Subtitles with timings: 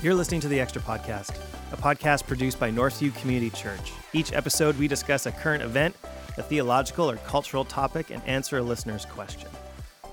[0.00, 1.36] You're listening to the Extra Podcast,
[1.72, 3.92] a podcast produced by Northview Community Church.
[4.12, 5.96] Each episode, we discuss a current event,
[6.36, 9.48] a theological or cultural topic, and answer a listener's question.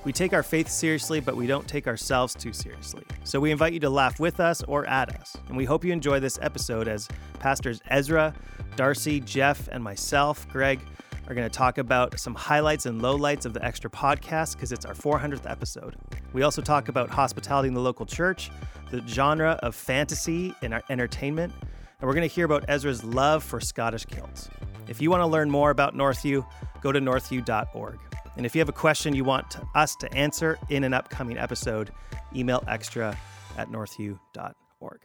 [0.04, 3.04] We take our faith seriously, but we don't take ourselves too seriously.
[3.24, 5.38] So we invite you to laugh with us or at us.
[5.48, 7.08] And we hope you enjoy this episode as
[7.46, 8.34] Pastors Ezra,
[8.76, 10.80] Darcy, Jeff, and myself, Greg,
[11.28, 14.84] are going to talk about some highlights and lowlights of the Extra Podcast because it's
[14.84, 15.96] our 400th episode.
[16.34, 18.50] We also talk about hospitality in the local church,
[18.90, 23.44] the genre of fantasy in our entertainment, and we're going to hear about Ezra's love
[23.44, 24.50] for Scottish kilts.
[24.88, 26.44] If you want to learn more about Northview,
[26.82, 28.00] go to northview.org.
[28.38, 31.92] And if you have a question you want us to answer in an upcoming episode,
[32.36, 33.16] email extra
[33.56, 35.00] at northview.org.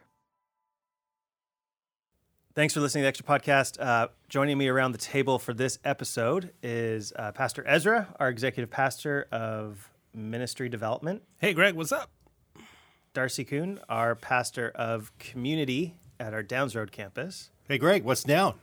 [2.61, 3.83] Thanks for listening to the Extra Podcast.
[3.83, 8.69] Uh, joining me around the table for this episode is uh, Pastor Ezra, our executive
[8.69, 11.23] pastor of ministry development.
[11.39, 12.11] Hey, Greg, what's up?
[13.15, 17.49] Darcy Kuhn, our pastor of community at our Downes Road campus.
[17.67, 18.59] Hey, Greg, what's down?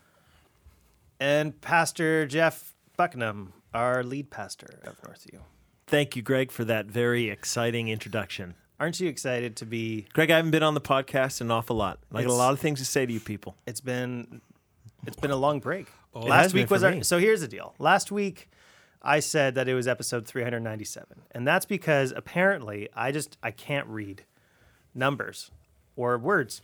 [1.20, 5.40] And Pastor Jeff Buckingham, our lead pastor of Northview.
[5.88, 8.54] Thank you, Greg, for that very exciting introduction.
[8.80, 10.06] Aren't you excited to be?
[10.14, 12.00] Greg, I haven't been on the podcast an awful lot.
[12.12, 13.56] I got a It's- lot of things to say to you people.
[13.66, 14.42] It's been,
[15.06, 15.88] it's been a long break.
[16.16, 16.94] it Last been week was for our.
[16.94, 17.04] me.
[17.04, 17.74] So here's the deal.
[17.80, 18.50] Last week,
[19.02, 23.88] I said that it was episode 397, and that's because apparently I just I can't
[23.88, 24.24] read
[24.94, 25.50] numbers
[25.96, 26.62] or words,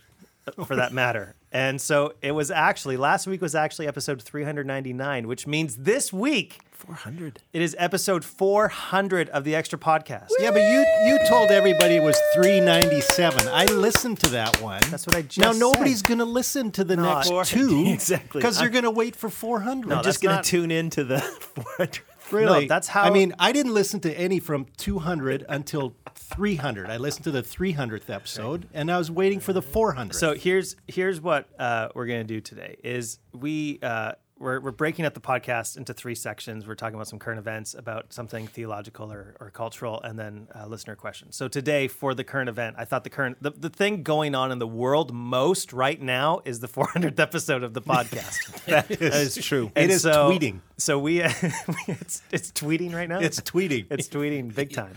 [0.48, 1.36] uh, for that matter.
[1.52, 6.59] And so it was actually last week was actually episode 399, which means this week
[6.86, 7.39] 400.
[7.53, 10.30] it is episode 400 of the extra podcast.
[10.39, 13.48] Yeah, but you you told everybody it was 397.
[13.48, 14.81] I listened to that one.
[14.92, 16.08] That's what I just Now nobody's said.
[16.08, 18.39] going to listen to the No, next I- two Exactly.
[18.42, 19.88] because they're I'm- going to wait for 400.
[19.88, 21.20] No, I'm that's just going not- to tune in to the
[21.56, 22.00] 400.
[22.31, 22.67] really.
[22.67, 26.89] that's how- I mean, I didn't listen to any from 200 until 300.
[26.89, 30.15] I listened to the 300th episode, and I was waiting for the 400.
[30.15, 35.05] So here's here's what uh, we're gonna do today is we uh, we're, we're breaking
[35.05, 36.67] up the podcast into three sections.
[36.67, 40.67] We're talking about some current events, about something theological or, or cultural, and then uh,
[40.67, 41.36] listener questions.
[41.36, 44.52] So today for the current event, I thought the current the, the thing going on
[44.52, 48.64] in the world most right now is the 400th episode of the podcast.
[48.65, 49.71] that is true.
[49.76, 50.59] And It is so- tweeting.
[50.77, 51.21] So we
[51.87, 53.20] it's it's tweeting right now.
[53.20, 53.86] It's tweeting.
[53.89, 54.95] It's tweeting big time.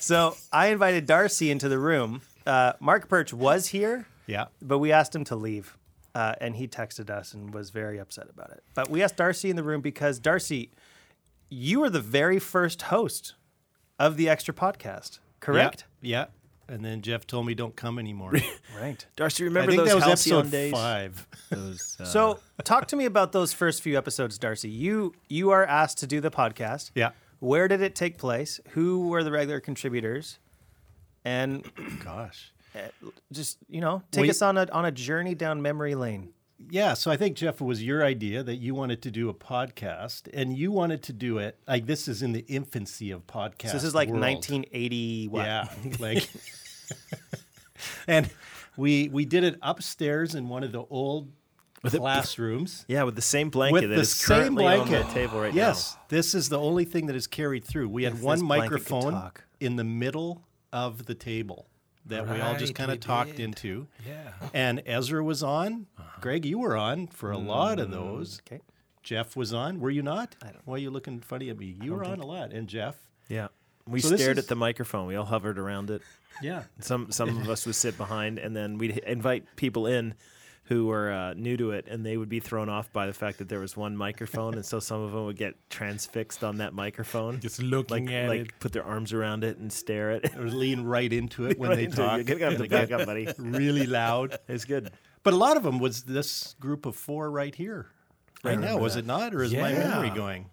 [0.00, 2.20] So I invited Darcy into the room.
[2.46, 4.06] Uh, Mark Perch was here.
[4.26, 4.46] Yeah.
[4.60, 5.76] But we asked him to leave,
[6.14, 8.62] uh, and he texted us and was very upset about it.
[8.74, 10.70] But we asked Darcy in the room because Darcy,
[11.48, 13.34] you were the very first host
[13.98, 15.84] of the Extra Podcast, correct?
[16.00, 16.18] Yeah.
[16.18, 16.26] yeah.
[16.74, 18.32] And then Jeff told me don't come anymore.
[18.80, 19.04] Right.
[19.14, 20.72] Darcy, I remember think those that was halcyon episode days?
[20.72, 21.26] five.
[21.50, 24.70] Those, uh, So talk to me about those first few episodes, Darcy.
[24.70, 26.92] You you are asked to do the podcast.
[26.94, 27.10] Yeah.
[27.40, 28.58] Where did it take place?
[28.70, 30.38] Who were the regular contributors?
[31.26, 31.70] And
[32.02, 32.52] Gosh.
[32.74, 36.32] Uh, just you know, take We- us on a on a journey down memory lane.
[36.68, 39.34] Yeah, so I think Jeff it was your idea that you wanted to do a
[39.34, 43.68] podcast, and you wanted to do it like this is in the infancy of podcasts.
[43.68, 44.20] So this is like world.
[44.20, 45.28] 1980.
[45.28, 45.46] What?
[45.46, 46.28] Yeah, like,
[48.06, 48.28] and
[48.76, 51.32] we we did it upstairs in one of the old
[51.82, 55.14] classrooms yeah, with the same blanket with that the is same currently blanket on the
[55.14, 57.88] table right yes, this is the only thing that is carried through.
[57.88, 59.30] We had If one this blanket could microphone
[59.60, 60.42] in the middle
[60.72, 61.69] of the table
[62.06, 63.40] that we all just kind of talked did.
[63.40, 63.86] into.
[64.06, 64.32] Yeah.
[64.54, 65.86] And Ezra was on.
[65.98, 66.20] Uh-huh.
[66.20, 68.40] Greg, you were on for a lot of mm, those.
[68.46, 68.60] Okay.
[69.02, 69.80] Jeff was on.
[69.80, 70.36] Were you not?
[70.42, 71.76] I don't Why are you looking funny at me?
[71.82, 72.52] You were on a lot.
[72.52, 72.96] And Jeff.
[73.28, 73.48] Yeah.
[73.86, 75.06] We So stared is- at the microphone.
[75.06, 76.02] We all hovered around it.
[76.42, 76.64] Yeah.
[76.80, 80.14] Some some of us would sit behind, and then we'd invite people in
[80.70, 83.38] who were uh, new to it, and they would be thrown off by the fact
[83.38, 86.72] that there was one microphone, and so some of them would get transfixed on that
[86.72, 88.60] microphone, Just looking like at like it.
[88.60, 90.36] put their arms around it and stare at it.
[90.36, 92.24] Or lean right into it when Right they talk.
[92.24, 93.26] Get up, back up, buddy.
[93.38, 94.38] really loud.
[94.46, 94.92] It's good.
[95.24, 97.88] But a lot of them was this group of four right here.
[98.44, 99.34] Right now, was it not?
[99.34, 100.46] Or is my memory going?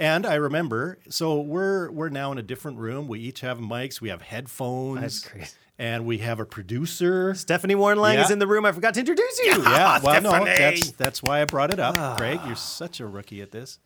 [0.00, 3.06] And I remember, so we're we're now in a different room.
[3.06, 4.00] We each have mics.
[4.00, 5.00] We have headphones.
[5.02, 5.50] That's crazy.
[5.78, 7.34] And we have a producer.
[7.34, 8.64] Stephanie Warren Lang is in the room.
[8.64, 9.62] I forgot to introduce you.
[9.62, 10.50] Yeah, well, no, Stephanie.
[10.58, 12.16] that's that's why I brought it up.
[12.16, 13.78] Craig, you're such a rookie at this.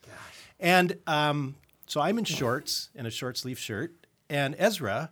[0.61, 1.57] And um,
[1.87, 3.93] so I'm in shorts and a short sleeve shirt,
[4.31, 5.11] and Ezra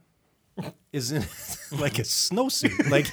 [0.92, 1.22] is in
[1.78, 2.90] like a snowsuit.
[2.90, 3.06] Like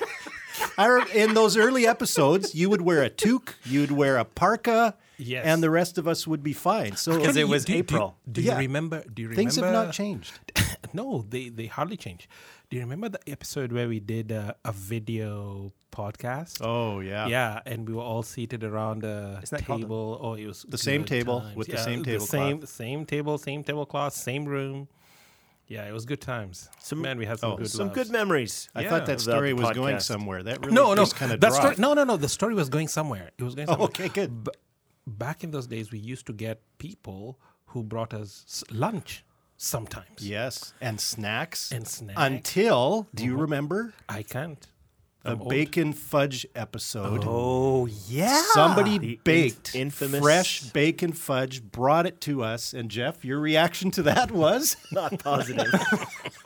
[0.78, 5.46] I in those early episodes, you would wear a toque, you'd wear a parka, Yes.
[5.46, 6.96] and the rest of us would be fine.
[6.96, 8.18] So Because it was do, you- do April.
[8.32, 8.54] Do, Yeah.
[8.54, 9.04] you remember?
[9.14, 9.42] Do you remember?
[9.42, 10.34] things have not changed.
[10.94, 12.28] no, they they hardly changed.
[12.70, 16.62] Do you remember the episode where we did uh, a video podcast.
[16.62, 17.28] Oh yeah.
[17.28, 20.20] Yeah, and we were all seated around a Isn't a- table.
[20.22, 21.56] oh, it was The same table times.
[21.58, 22.30] with the Yeah, same tablecloth.
[22.30, 24.88] same same table, same tablecloth, same room.
[25.68, 26.70] Yeah, it was good times.
[26.80, 27.98] Some- man, we had some oh, good Some loves.
[28.00, 28.70] good memories.
[28.74, 28.90] I Yeah.
[28.90, 30.42] thought that story the was going somewhere.
[30.44, 31.80] That really No, no, just kind of that story, dropped.
[31.80, 32.18] no, no, no.
[32.18, 33.32] The story was going somewhere.
[33.38, 33.90] It was going Oh, somewhere.
[33.90, 34.44] okay, good.
[34.46, 34.52] B-
[35.10, 39.24] back in those days, we used to get people who brought us lunch
[39.58, 40.20] sometimes.
[40.20, 41.72] Yes, and snacks.
[41.72, 42.20] And snacks.
[42.20, 43.42] Until, do you uh-huh.
[43.42, 44.66] remember I can't.
[45.24, 45.50] the I'm old.
[45.50, 47.24] bacon fudge episode?
[47.28, 48.42] Oh yeah.
[48.54, 53.40] Somebody The inf- baked infamous- fresh bacon fudge, brought it to us, and Jeff, your
[53.40, 55.68] reaction to that was Not positive.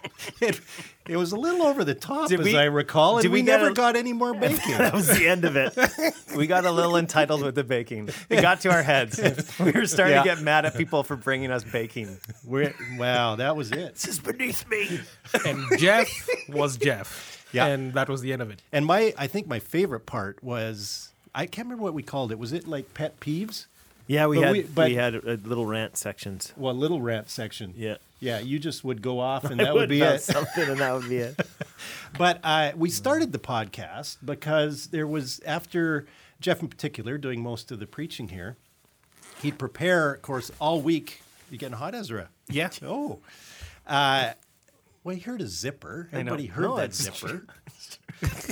[0.41, 0.59] it,
[1.07, 3.39] it was a little over the top, Did as we- I recall, and did we,
[3.39, 4.77] we never a- got any more baking.
[4.77, 5.75] that was the end of it.
[6.35, 8.09] we got a little entitled with the baking.
[8.29, 9.19] It got to our heads.
[9.59, 10.23] We were starting Yeah.
[10.23, 12.17] to get mad at people for bringing us baking.
[12.45, 13.93] We're, wow, that was it.
[13.95, 14.99] This is beneath me.
[15.45, 16.09] and Jeff
[16.49, 17.45] was Jeff.
[17.51, 17.65] Yeah.
[17.67, 18.61] And that was the end of it.
[18.71, 22.39] And my, I think my favorite part was I can't remember what we called it.
[22.39, 23.67] Was it like pet peeves?
[24.07, 26.53] Yeah, we But had we- we, but- had uh, little rant sections.
[26.57, 27.73] Well, little rant section.
[27.77, 27.95] Yeah.
[28.19, 30.21] Yeah, you just would go off and I that would be it.
[30.21, 31.39] Something, and that would be it.
[32.17, 36.05] But uh, we started the podcast because there was, after
[36.39, 38.55] Jeff in particular doing most of the preaching here,
[39.41, 41.21] he'd prepare, of course, all week.
[41.49, 42.29] You getting hot, Ezra?
[42.47, 42.69] Yeah.
[42.83, 43.19] Oh.
[43.87, 44.33] Uh,
[45.03, 46.07] well, he heard a zipper.
[46.13, 46.19] I know.
[46.33, 47.45] Everybody heard No, that zipper.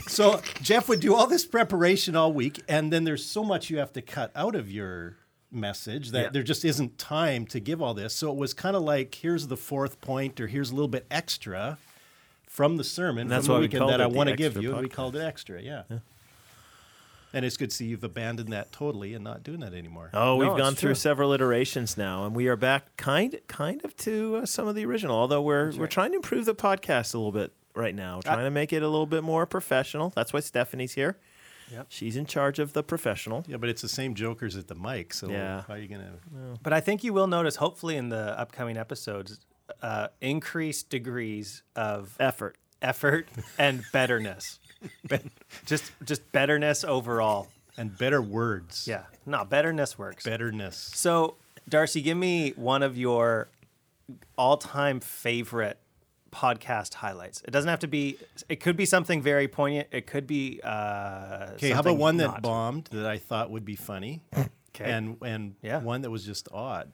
[0.07, 3.77] so Jeff would do all this preparation all week, and then there's so much you
[3.77, 5.17] have to cut out of your
[5.51, 6.29] message that Yeah.
[6.29, 8.13] there just isn't time to give all this.
[8.15, 11.05] So it was kind of like, here's the fourth point, or here's a little bit
[11.11, 11.77] extra
[12.47, 14.57] from the sermon And that's from the we weekend called that I want to give
[14.61, 14.71] you.
[14.73, 15.83] and We called it extra, yeah.
[17.33, 20.09] And it's good to see you've abandoned that totally and not doing that anymore.
[20.13, 20.95] Oh, we've No, gone through true.
[20.95, 24.85] several iterations now, and we are back kind kind of to uh, some of the
[24.85, 25.15] original.
[25.17, 28.51] Although we're we're trying to improve the podcast a little bit right now, trying to
[28.51, 30.09] make it a little bit more professional.
[30.13, 31.17] That's why Stephanie's here.
[31.71, 31.87] Yep.
[31.89, 33.45] She's in charge of the professional.
[33.47, 35.63] Yeah, but it's the same jokers at the mic, so Yeah.
[35.67, 36.59] how are you going to.
[36.61, 39.39] But I think you will notice, hopefully, in the upcoming episodes,
[39.81, 42.57] uh, increased degrees of Effort.
[42.81, 44.59] effort and betterness.
[45.65, 47.47] just, just betterness overall.
[47.77, 48.85] And better words.
[48.87, 50.25] Yeah, no, betterness works.
[50.25, 50.91] Betterness.
[50.93, 51.35] So,
[51.69, 53.47] Darcy, give me one of your
[54.37, 55.77] all-time favorite
[56.31, 57.41] podcast highlights.
[57.45, 58.17] It doesn't have to be.
[58.49, 59.87] It could be something very poignant.
[59.91, 60.59] It could be.
[60.63, 62.41] Uh, Okay, how about one that not.
[62.41, 64.89] bombed that I thought would be funny, Okay.
[64.91, 65.79] and and Yeah.
[65.79, 66.91] one that was just odd.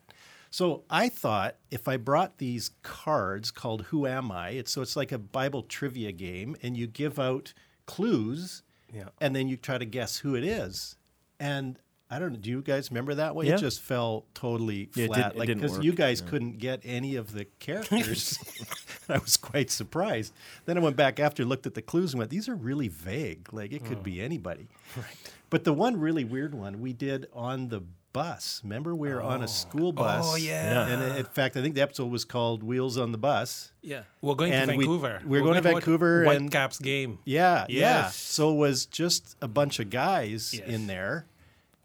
[0.50, 4.96] So I thought if I brought these cards called "Who Am I?" It's so it's
[4.96, 7.52] like a Bible trivia game, and you give out
[7.86, 8.62] clues,
[8.92, 9.08] Yeah.
[9.20, 10.96] and then you try to guess who it is.
[11.40, 11.78] And
[12.10, 12.38] I don't know.
[12.38, 13.46] Do you guys remember that one?
[13.46, 13.54] Yeah.
[13.54, 17.16] It just fell totally Yeah, it flat, didn't- like because you guys couldn't get any
[17.16, 18.38] of the characters.
[19.08, 20.32] I was quite surprised.
[20.64, 23.52] Then I went back after, looked at the clues, and went, "These are really vague.
[23.52, 24.24] Like it could be oh.
[24.24, 25.04] anybody." Right.
[25.50, 27.82] But the one really weird one we did on the
[28.12, 28.60] bus.
[28.64, 29.46] Remember, we were on a oh.
[29.46, 30.26] school oh, bus.
[30.28, 30.86] Oh, yeah.
[30.88, 34.02] And uh, in fact, I think the episode was called "Wheels on the Bus." Yeah.
[34.20, 35.22] We're going And to we- Vancouver.
[35.24, 37.18] we're going to watch Vancouver and- Whitecaps game.
[37.24, 38.08] Yeah, yeah.
[38.08, 40.68] So it was just a bunch of guys Yes.
[40.68, 41.26] in there,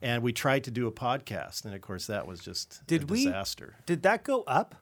[0.03, 3.05] and we tried to do a podcast, and of course that was just Did a
[3.07, 3.75] we- disaster.
[3.87, 4.75] Did that go up?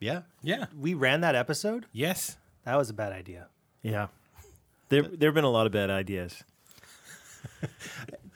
[0.00, 0.22] Yeah.
[0.42, 0.66] Yeah.
[0.78, 1.86] We ran that episode.
[1.92, 2.36] Yes.
[2.64, 3.46] That was a bad idea.
[3.82, 4.08] Yeah.
[4.88, 6.42] There there have been a lot of bad ideas.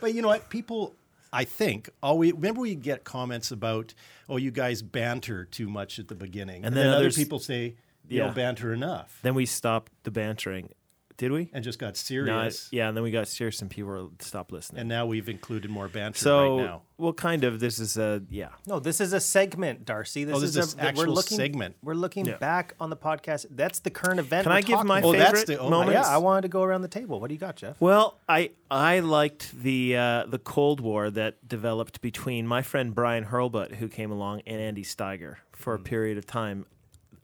[0.00, 0.48] But you know what?
[0.48, 0.94] People,
[1.32, 3.92] I think, always remember we get comments about,
[4.28, 7.74] oh, you guys banter too much at the beginning, And then other people say
[8.08, 8.24] you Yeah.
[8.26, 10.70] don't banter enough, Then we stopped the bantering.
[11.20, 11.50] Did we?
[11.52, 12.68] and just got No, serious.
[12.72, 14.80] yeah, and then we got serious and people stopped listening.
[14.80, 16.82] And now we've included more banter so, right now.
[16.96, 17.60] well, kind of.
[17.60, 18.48] This is a yeah.
[18.66, 20.24] No, this is a segment, Darcy.
[20.24, 21.76] This Oh, this is is a actual we're looking, segment.
[21.82, 22.38] We're looking Yeah.
[22.38, 23.44] back on the podcast.
[23.50, 24.44] That's the current event.
[24.44, 25.92] Can we're I give my talking Oh, favorite that's the- oh, moment?
[25.92, 27.20] Yeah, I wanted to go around the table.
[27.20, 27.78] What do you got, Jeff?
[27.80, 33.26] Well, I I liked the uh, the Cold War that developed between my friend Brian
[33.26, 36.64] Hurlbut, who came along, and Andy Steiger for a period of time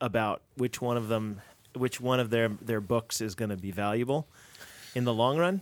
[0.02, 1.40] about which one of them,
[1.76, 4.26] which one of their their books is going to be valuable
[4.95, 5.61] in the long run,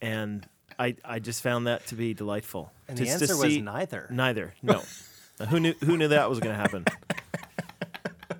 [0.00, 0.46] and
[0.78, 2.72] I I just found that to be delightful.
[2.88, 4.08] And the to answer was see- neither.
[4.10, 4.54] Neither.
[4.62, 4.82] No.
[5.48, 6.84] Who knew who knew that was going to happen?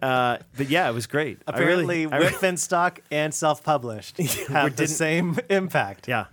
[0.03, 1.43] Uh, but yeah, it was great.
[1.47, 4.17] I Apparently, really, I really- Wipf and Stock and self-published
[4.49, 6.09] have the same impact.
[6.09, 6.27] Yeah.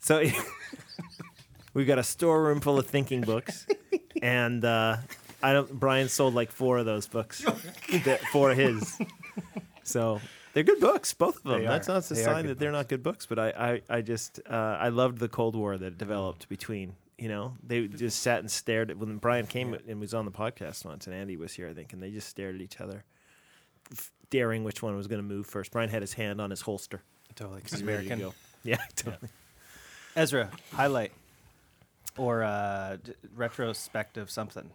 [0.00, 0.24] So
[1.74, 3.66] we've got a storeroom full of thinking books,
[4.20, 4.96] and uh,
[5.40, 5.70] I don't.
[5.78, 7.44] Brian sold like four of those books,
[8.04, 8.98] that, four of his.
[9.88, 10.20] So
[10.52, 11.60] they're good books, both of them.
[11.60, 11.94] They That's are.
[11.94, 13.48] not a They are sign good that they're not good books, but I,
[13.88, 16.94] I, I just, uh, I loved the Cold War that developed between.
[17.20, 20.30] You know, they just sat and stared at when Brian came and was on the
[20.30, 23.02] podcast once, and Andy was here, I think, and they just stared at each other,
[23.90, 25.72] f- daring which one was going to move first.
[25.72, 27.02] Brian had his hand on his holster.
[27.34, 28.28] Totally, 'cause he's Ready to American.
[28.28, 28.34] go.
[28.62, 29.30] Yeah, totally.
[30.14, 31.10] Ezra, highlight
[32.16, 34.70] or uh, d- retrospective something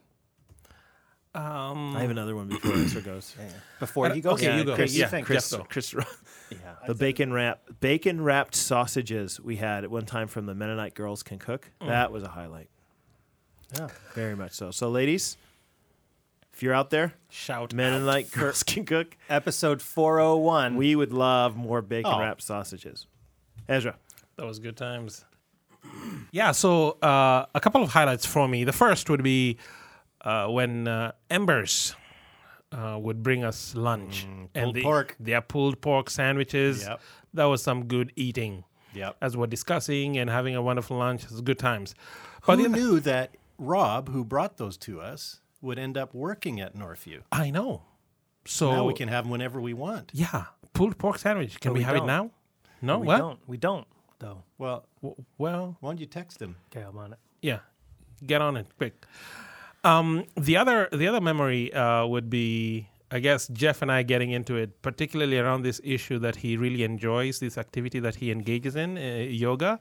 [1.36, 3.36] Um, I have another one before Ezra goes.
[3.80, 4.34] before he goes.
[4.34, 4.76] okay, you go.
[4.76, 5.26] Chris, Yeah, you think?
[5.26, 5.50] Chris.
[5.70, 6.00] Chris, go.
[6.00, 6.08] Chris,
[6.52, 6.58] Yeah.
[6.86, 11.24] the bacon wrap, bacon wrapped sausages we had at one time from the Mennonite Girls
[11.24, 11.72] Can Cook.
[11.82, 12.70] That was a highlight.
[13.76, 13.88] Yeah.
[14.14, 14.70] Very much so.
[14.70, 15.36] So, ladies,
[16.54, 20.76] if you're out there, Shout Mennonite Girls Can Cook, Episode 401.
[20.76, 22.20] we would love more bacon Oh.
[22.20, 23.08] wrapped sausages.
[23.68, 23.96] Ezra,
[24.36, 25.26] That was good times.
[26.32, 28.64] Yeah, so uh, a couple of highlights for me.
[28.64, 29.58] The first would be
[30.24, 31.96] uh, when uh, Embers
[32.72, 35.16] uh, would bring us lunch pulled the, pork.
[35.20, 36.84] their pulled pork sandwiches.
[36.84, 37.02] Yep.
[37.36, 38.64] That was some good eating.
[38.94, 39.18] Yep.
[39.22, 41.96] As we're discussing and having a wonderful lunch, it was good times.
[42.46, 46.76] But Who knew that Rob, who brought those to us, would end up working at
[46.76, 47.22] Northview?
[47.32, 47.84] I know.
[48.46, 50.12] So now we can have them whenever we want.
[50.14, 51.60] yeah, pulled pork sandwich.
[51.60, 52.04] Can But we, we have don't.
[52.04, 52.32] it now?
[52.82, 53.18] No, we what?
[53.18, 53.40] don't.
[53.48, 53.88] We don't,
[54.20, 54.44] though.
[54.58, 56.58] Well, W- Well, why don't you text him?
[56.70, 57.20] Okay, I'm on it.
[57.42, 57.60] Yeah,
[58.26, 59.06] get on it quick.
[59.84, 64.32] Um, the other the other memory uh, would be, I guess, Jeff and I getting
[64.32, 68.76] into it, particularly around this issue that he really enjoys this activity that he engages
[68.76, 69.80] in, uh, yoga,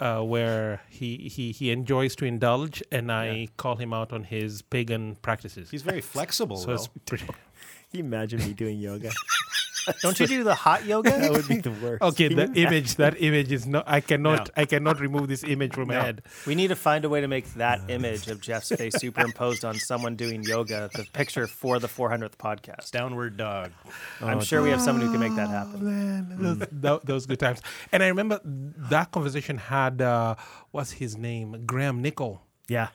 [0.00, 4.62] uh, where he, he he enjoys to indulge, and I call him out on his
[4.62, 5.70] pagan practices.
[5.70, 7.34] He's very flexible, so it's pretty, can
[7.92, 9.10] you imagine me doing yoga?
[10.02, 11.10] Don't you do the hot yoga?
[11.10, 12.02] that would be the worst.
[12.02, 12.28] okay.
[12.28, 13.84] Can The image that image is not.
[13.86, 14.62] I cannot No.
[14.62, 16.22] I cannot remove this image from my head.
[16.46, 19.74] We need to find a way to make that image of Jeff's face superimposed on
[19.74, 22.90] someone doing yoga, the picture for the 400th podcast.
[22.90, 23.72] Downward dog.
[24.20, 25.84] I'm sure we have someone who can make that happen.
[25.84, 27.60] man, those, tho- those good times.
[27.92, 30.34] And I remember that conversation had uh,
[30.70, 32.88] what's his name, Graham Nickel, Yeah.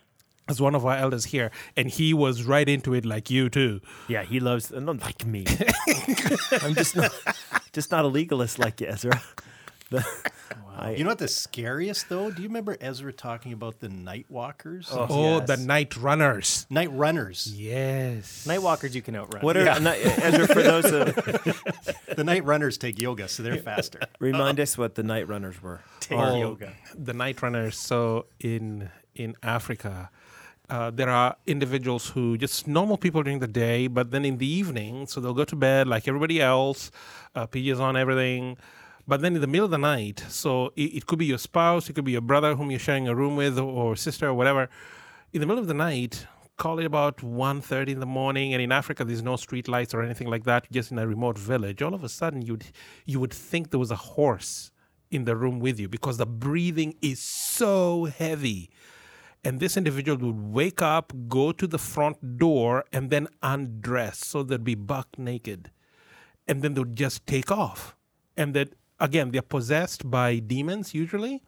[0.49, 3.79] As one of our elders here, and he was right into it like you too.
[4.07, 5.45] Yeah, he loves not like me.
[6.61, 7.11] I'm just not
[7.71, 9.21] just not a legalist like you, Ezra.
[9.91, 10.05] The-
[10.77, 12.29] I- You know what the scariest though?
[12.29, 14.87] Do you remember Ezra talking about the night walkers?
[14.91, 15.07] Oh.
[15.09, 15.47] Oh, yes.
[15.47, 16.67] the night runners.
[16.69, 17.51] Night runners.
[17.55, 18.45] Yes.
[18.45, 19.41] Night walkers you can outrun.
[19.43, 21.11] what are not- Ezra for those uh,
[22.15, 23.99] The night runners take yoga, so they're faster.
[24.19, 25.81] remind us what the night runners were.
[26.01, 26.71] Take Oh, yoga.
[26.95, 27.75] The night runners.
[27.75, 30.11] So in in Africa,
[30.69, 34.47] uh, there are individuals who just normal people during the day, but then in the
[34.47, 36.91] evening, so they'll go to bed like everybody else,
[37.35, 38.57] uh, PJs on, everything.
[39.07, 41.89] But then in the middle of the night, so it, it could be your spouse,
[41.89, 44.69] it could be your brother whom you're sharing a room with, or, sister, or whatever.
[45.33, 48.71] In the middle of the night, call it about 1.30 in the morning, and in
[48.71, 51.81] Africa there's no street lights or anything like that, just in a remote village.
[51.81, 52.65] All of a sudden, you'd
[53.05, 54.69] you would think there was a horse
[55.09, 58.69] in the room with you because the breathing is so heavy.
[59.43, 64.19] And this individual would wake up, go to the front door, and then undress.
[64.19, 65.71] So they'd be buck naked.
[66.47, 67.95] And then they would just take off.
[68.35, 71.41] And that, again, they're possessed by demons usually.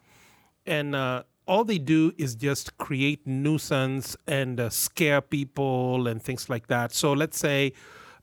[0.66, 6.50] And uh, all they do is just create nuisance and uh, scare people and things
[6.50, 6.94] like that.
[6.94, 7.74] So let's say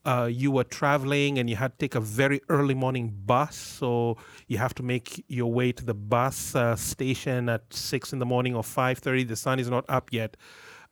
[0.09, 3.57] uh, you were traveling and you had to take a very early morning bus.
[3.79, 8.19] So you have to make your way to the bus uh, station at six in
[8.19, 9.25] the morning or five thirty.
[9.25, 10.37] The sun is not up yet.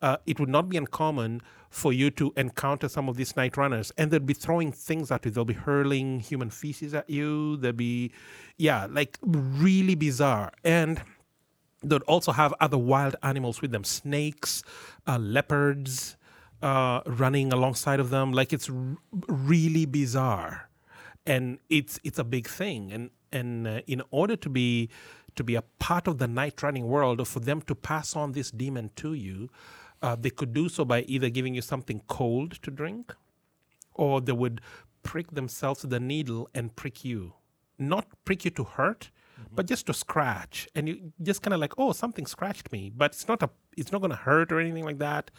[0.01, 3.91] Uh, it would not be uncommon for you to encounter some of these night runners,
[3.97, 5.31] and they'll be throwing things at you.
[5.31, 7.57] They'll be hurling human feces at you.
[7.57, 8.11] They'll be,
[8.57, 10.51] yeah, like really bizarre.
[10.63, 11.01] And
[11.83, 14.63] they'd also have other wild animals with them snakes
[15.07, 16.16] uh, leopards
[16.61, 18.97] uh, running alongside of them like it's r-
[19.27, 20.69] really bizarre
[21.25, 24.89] and it's it's a big thing and and uh, in order to be
[25.35, 28.31] to be a part of the night running world or for them to pass on
[28.31, 29.49] this demon to you
[30.01, 33.15] uh, they could do so by either giving you something cold to drink
[33.93, 34.61] or they would
[35.03, 37.33] prick themselves with a needle and prick you.
[37.79, 39.11] Not prick you to hurt,
[39.53, 40.67] but just to scratch.
[40.75, 43.91] And you just kind of like, oh, something scratched me, but it's not a, it's
[43.91, 45.31] not going to hurt or anything like that.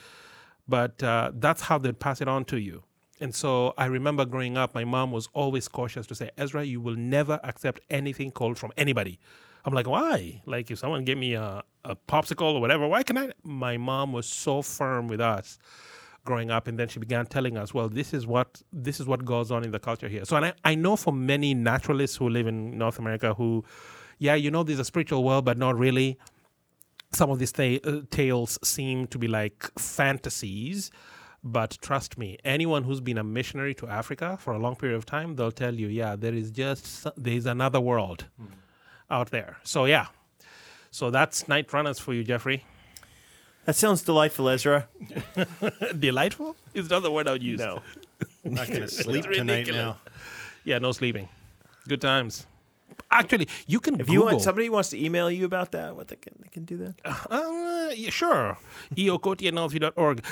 [0.69, 2.83] But uh, that's how they'd pass it on to you.
[3.21, 6.81] And so I remember growing up, my mom was always cautious to say, Ezra, you
[6.81, 9.19] will never accept anything cold from anybody.
[9.65, 10.41] I'm like, why?
[10.47, 13.31] Like, if someone gave me a, a popsicle or whatever, why can I?
[13.43, 15.59] My mom was so firm with us
[16.25, 19.25] growing up and then she began telling us well this is what this is what
[19.25, 22.29] goes on in the culture here so and I, I know for many naturalists who
[22.29, 23.65] live in north america who
[24.19, 26.19] yeah you know there's a spiritual world but not really
[27.13, 30.91] some of these ta- uh, tales seem to be like fantasies
[31.45, 35.07] but trust me anyone who's been a missionary to africa for a long period of
[35.07, 38.27] time they'll tell you yeah there is just there's another world
[39.11, 40.07] out there so yeah
[40.91, 42.65] so that's night runners for you jeffrey
[43.67, 44.89] That sounds delightful, Ezra.
[45.99, 47.83] delightful is not the word i would use No.
[48.45, 49.83] I'm not going to sleep tonight ridiculous.
[49.83, 49.97] now.
[50.65, 51.29] Yeah, no sleeping.
[51.87, 52.47] Good times.
[53.11, 54.15] Actually, you can If Google.
[54.15, 56.77] you want somebody wants to email you about that, what they can they can do
[56.77, 56.95] that.
[57.31, 58.59] Uh, yeah, sure.
[58.95, 60.25] eokoti.org.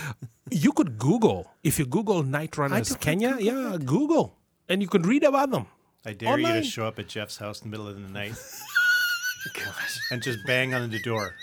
[0.50, 1.50] You could Google.
[1.64, 4.36] If you Google night runners don't Kenya, yeah, Google.
[4.68, 5.66] And you could read about them.
[6.04, 8.34] I dare you to show up at Jeff's house in the middle of the night
[10.10, 11.34] and just bang on the door.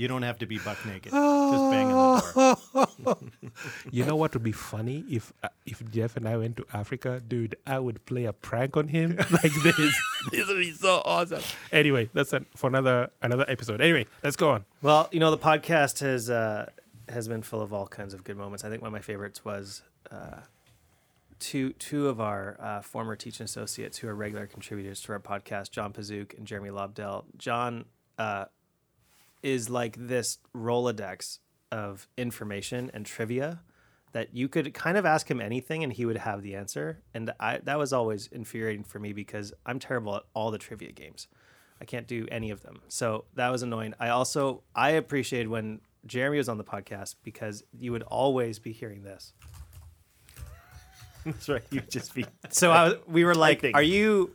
[0.00, 1.12] You don't have to be buck naked.
[1.12, 3.18] Just bang on the door.
[3.90, 7.20] You know what would be funny if uh, if Jeff and I went to Africa,
[7.20, 7.56] dude?
[7.66, 9.76] I would play a prank on him like this.
[10.30, 11.42] this would be so awesome.
[11.70, 13.82] Anyway, that's an, for another another episode.
[13.82, 14.64] Anyway, let's go on.
[14.80, 16.70] Well, you know, the podcast has uh,
[17.10, 18.64] has been full of all kinds of good moments.
[18.64, 20.40] I think one of my favorites was uh,
[21.40, 25.72] two two of our uh, former teaching associates who are regular contributors to our podcast,
[25.72, 27.24] John Pazook and Jeremy Lobdell.
[27.36, 27.84] John
[28.16, 28.46] uh,
[29.42, 31.38] is like this Rolodex
[31.72, 33.60] of information and trivia
[34.12, 37.00] that you could kind of ask him anything and he would have the answer.
[37.14, 40.92] And I that was always infuriating for me because I'm terrible at all the trivia
[40.92, 41.28] games.
[41.80, 42.82] I can't do any of them.
[42.88, 43.94] So that was annoying.
[43.98, 48.72] I also I appreciated when Jeremy was on the podcast because you would always be
[48.72, 49.32] hearing this.
[51.24, 51.62] That's right.
[51.70, 54.34] You'd just be So I was, we were like, "Are you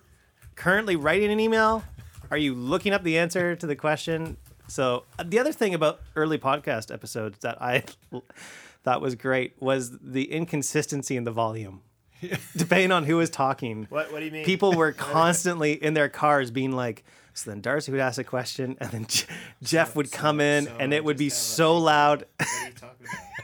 [0.55, 1.83] currently writing an email?
[2.31, 6.01] Are you looking up the answer to the question?" So uh, the other thing about
[6.15, 7.83] early podcast episodes that I
[8.83, 11.81] thought was great was the inconsistency in the volume,
[12.55, 13.87] depending on who was talking.
[13.89, 14.45] What what do you mean?
[14.45, 17.03] People were constantly in their cars being like.
[17.37, 19.25] So then Darcy would ask a question, and then Je-
[19.61, 22.25] Jeff would come in, and it would be so loud.
[22.39, 22.81] it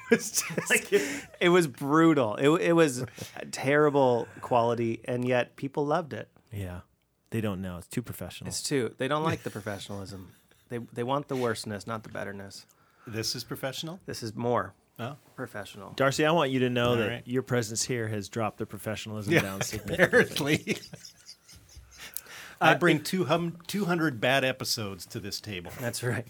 [0.10, 2.36] was just, it was brutal.
[2.38, 3.04] It, it was
[3.52, 6.30] terrible quality, and yet people loved it.
[6.54, 6.82] Yeah.
[7.32, 7.78] They don't know.
[7.80, 8.48] It's too professional.
[8.48, 8.94] It's too.
[8.98, 10.32] They don't like the professionalism.
[10.72, 12.66] They they want the worstness, not the betterness.
[13.06, 14.00] This is professional?
[14.06, 15.18] This is more Oh.
[15.36, 15.94] professional.
[15.94, 17.24] Darcy, I want you to know All that right.
[17.26, 20.56] your presence here has dropped the professionalism down significantly.
[20.56, 20.78] Apparently.
[22.62, 25.72] I bring two hum, 200 bad episodes to this table.
[25.80, 26.28] That's right.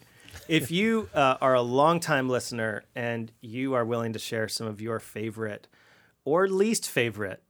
[0.47, 4.79] If you uh, are a longtime listener and you are willing to share some of
[4.79, 5.67] your favorite
[6.23, 7.43] or least favorite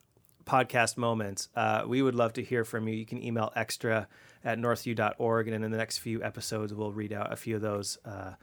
[0.46, 2.96] podcast moments, uh, we would love to hear from you.
[2.96, 4.08] You can email extra
[4.44, 5.48] at northview.org.
[5.48, 8.34] and in the next few episodes, we'll read out a few of those uh,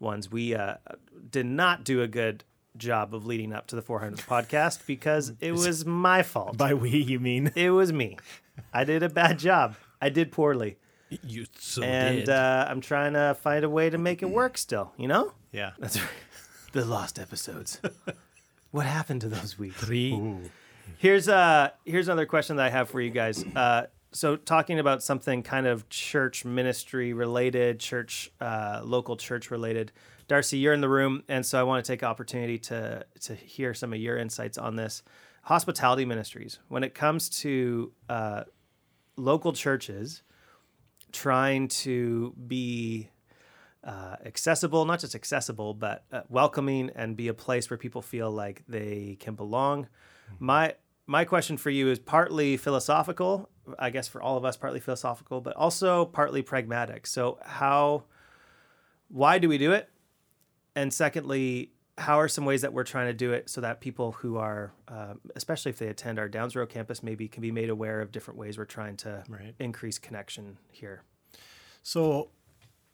[0.00, 0.30] ones.
[0.30, 0.74] We uh,
[1.30, 2.44] did not do a good
[2.76, 6.56] job of leading up to the 400th podcast because it was my fault.
[6.56, 7.52] By we, you mean?
[7.56, 8.18] It was me.
[8.72, 9.74] I did a bad job.
[10.00, 10.78] I did poorly.
[11.22, 12.28] You so and did.
[12.28, 15.32] uh, I'm trying to find a way to make it work still, you know?
[15.52, 15.70] Yeah.
[15.78, 16.08] That's right.
[16.72, 17.80] The lost episodes.
[18.72, 19.80] what happened to those weeks?
[19.80, 20.20] Three.
[20.98, 23.42] Here's uh here's another question that I have for you guys.
[23.56, 29.92] Uh, so talking about something kind of church ministry related, church uh, local church related.
[30.28, 33.74] Darcy, you're in the room, and so I want to take opportunity to to hear
[33.74, 35.02] some of your insights on this.
[35.42, 38.44] Hospitality ministries, when it comes to uh,
[39.16, 40.22] local churches
[41.12, 43.08] trying to be
[43.84, 48.30] uh, accessible, not just accessible, but uh, welcoming and be a place where people feel
[48.30, 49.88] like they can belong.
[50.38, 50.74] My
[51.06, 55.40] my question for you is partly philosophical, I guess for all of us, partly philosophical,
[55.40, 57.06] but also partly pragmatic.
[57.06, 58.04] So how,
[59.08, 59.88] why do we do it?
[60.74, 64.12] And secondly, how are some ways that we're trying to do it so that people
[64.12, 67.70] who are, uh, especially if they attend our Downes Road campus, maybe can be made
[67.70, 69.54] aware of different ways we're trying to Right.
[69.58, 71.02] increase connection here.
[71.82, 72.30] So,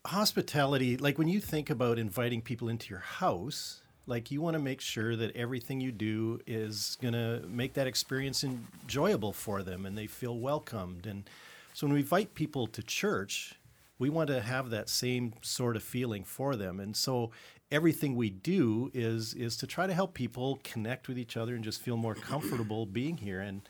[0.06, 4.60] hospitality, like when you think about inviting people into your house, like you want to
[4.60, 9.86] make sure that everything you do is going to make that experience enjoyable for them
[9.86, 11.06] and they feel welcomed.
[11.06, 11.28] And
[11.72, 13.54] so, when we invite people to church,
[13.98, 16.80] we want to have that same sort of feeling for them.
[16.80, 17.30] And so,
[17.72, 21.64] everything we do is is to try to help people connect with each other and
[21.64, 23.40] just feel more comfortable being here.
[23.40, 23.62] And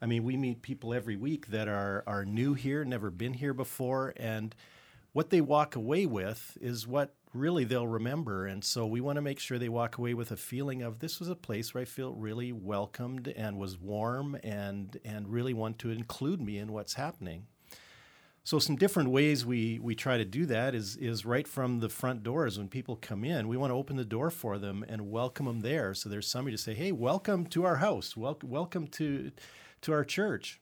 [0.00, 3.54] I mean, we meet people every week that are are new here, never been here
[3.54, 4.54] before, and
[5.12, 8.46] what they walk away with is what really they'll remember.
[8.46, 11.18] And so we want to make sure they walk away with a feeling of this
[11.18, 15.78] was a place where I feel really welcomed and was warm and and really want
[15.80, 17.46] to include me in what's happening.
[18.44, 21.88] So some different ways we we try to do that is is right from the
[21.88, 23.48] front doors when people come in.
[23.48, 25.92] We want to open the door for them and welcome them there.
[25.94, 28.16] So there's somebody to say, "Hey, welcome to our house.
[28.16, 29.32] Welcome welcome to
[29.82, 30.60] to our church."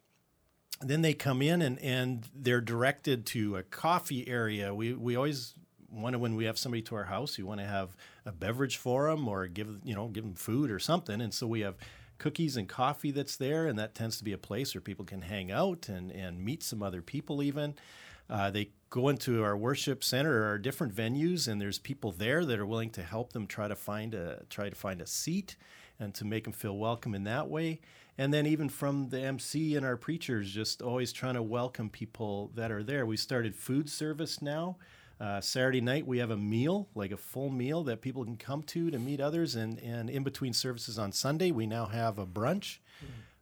[0.80, 4.74] then they come in and, and they're directed to a coffee area.
[4.74, 5.54] We, we always
[5.90, 8.76] want to, when we have somebody to our house, we want to have a beverage
[8.76, 11.20] for them or give, you know, give them food or something.
[11.20, 11.76] And so we have
[12.18, 13.66] cookies and coffee that's there.
[13.66, 16.62] And that tends to be a place where people can hang out and, and meet
[16.62, 17.74] some other people even.
[18.28, 22.44] Uh, they go into our worship center or our different venues and there's people there
[22.44, 25.56] that are willing to help them try to find a, try to find a seat
[25.98, 27.80] and to make them feel welcome in that way.
[28.18, 32.50] And then even from the MC and our preachers, just always trying to welcome people
[32.54, 33.04] that are there.
[33.04, 34.76] We started food service now.
[35.18, 38.62] Uh, Saturday night we have a meal, like a full meal that people can come
[38.62, 39.54] to to meet others.
[39.54, 42.78] And, and in between services on Sunday, we now have a brunch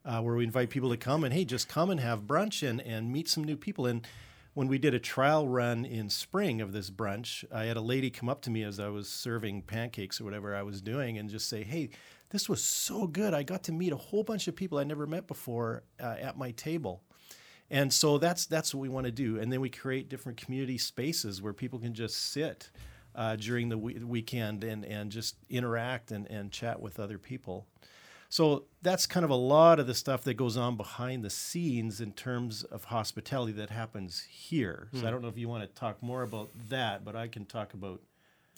[0.04, 2.80] uh, where we invite people to come and hey, just come and have brunch and,
[2.80, 3.86] and meet some new people.
[3.86, 4.06] And
[4.54, 8.08] when we did a trial run in spring of this brunch, I had a lady
[8.08, 11.28] come up to me as I was serving pancakes or whatever I was doing and
[11.28, 11.90] just say, hey,
[12.30, 13.34] this was so good.
[13.34, 16.38] I got to meet a whole bunch of people I never met before uh, at
[16.38, 17.02] my table.
[17.74, 19.40] And so that's that's what we want to do.
[19.40, 22.70] And then we create different community spaces where people can just sit
[23.16, 27.66] uh, during the we- weekend and, and just interact and, and chat with other people.
[28.28, 32.00] So that's kind of a lot of the stuff that goes on behind the scenes
[32.00, 34.88] in terms of hospitality that happens here.
[34.94, 37.44] So I don't know if you want to talk more about that, but I can
[37.44, 38.00] talk about.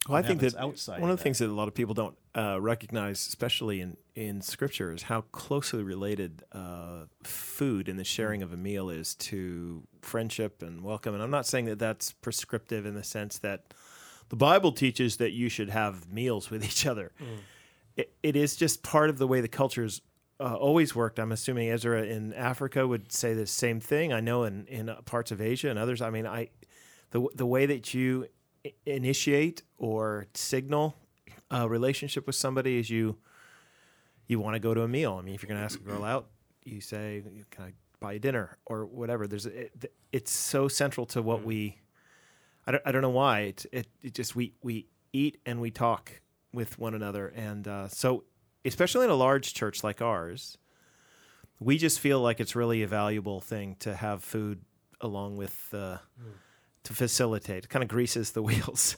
[0.09, 2.17] Well, I think that outside one of the things that a lot of people don't
[2.35, 8.43] uh, recognize, especially in, in scripture, is how closely related uh, food and the sharing
[8.43, 11.15] of a meal is to friendship and welcome.
[11.15, 13.75] And I'm not saying that that's prescriptive in the sense that
[14.29, 17.13] the Bible teaches that you should have meals with each other.
[17.97, 20.03] It, it is just part of the way the culture's
[20.39, 21.19] uh, always worked.
[21.19, 24.13] I'm assuming Ezra in Africa would say the same thing.
[24.13, 26.03] I know in, in parts of Asia and others.
[26.03, 26.51] I mean, I
[27.11, 28.27] the the way that you
[28.85, 30.97] initiate or signal
[31.51, 33.17] a relationship with somebody is you
[34.27, 35.17] you want to go to a meal.
[35.19, 36.27] I mean, if you're going to ask a girl out,
[36.65, 39.29] you say, "Can I buy you dinner?" or whatever.
[39.29, 41.79] There's it, it's so central to what we.
[42.67, 45.71] I don't, I don't know why it, it it just we we eat and we
[45.71, 46.21] talk
[46.53, 48.25] with one another and uh, so
[48.65, 50.57] especially in a large church like ours
[51.61, 54.63] we just feel like it's really a valuable thing to have food
[55.01, 55.99] along with uh,
[56.87, 57.65] to facilitate.
[57.65, 58.97] It kind of greases the wheels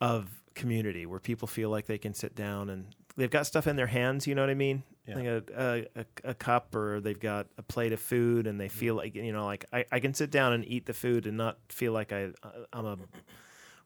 [0.00, 3.76] of community where people feel like they can sit down and they've got stuff in
[3.76, 4.26] their hands.
[4.26, 4.82] You know what I mean?
[5.06, 5.14] Yeah.
[5.14, 8.68] Like a, a, a, a cup or they've got a plate of food and they
[8.68, 11.36] feel like you know like I, I can sit down and eat the food and
[11.36, 12.28] not feel like I
[12.74, 12.98] I'm a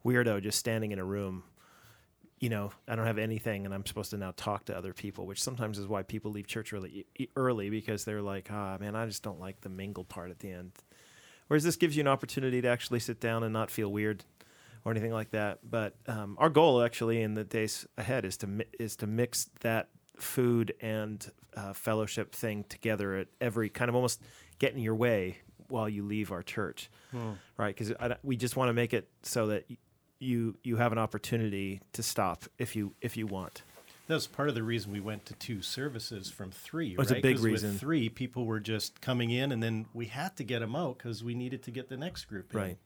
[0.05, 1.45] weirdo just standing in a room
[2.43, 5.29] you know, I don't have anything, and I'm supposed to now talk to other people,
[5.29, 9.07] which sometimes is why people leave church really early because they're like, ah, man, I
[9.07, 10.73] just don't like the mingle part at the end.
[11.49, 14.25] Whereas this gives you an opportunity to actually sit down and not feel weird
[14.85, 15.59] or anything like that.
[15.69, 19.51] But um, our goal, actually, in the days ahead, is to mi- is to mix
[19.61, 24.23] that food and uh, fellowship thing together at every kind of almost
[24.59, 26.91] get in your way while you leave our church,
[27.57, 27.75] right?
[27.77, 29.77] Because we just want to make it so that y-
[30.19, 33.63] you you have an opportunity to stop if you if you want.
[34.09, 36.97] That was part of the reason we went to two services from three.
[36.99, 37.23] Oh, it's a right?
[37.23, 37.71] big 'Cause reason.
[37.71, 40.99] With three, people were just coming in, and then we had to get them out
[40.99, 42.61] because we needed to get the next group in.
[42.61, 42.79] Right.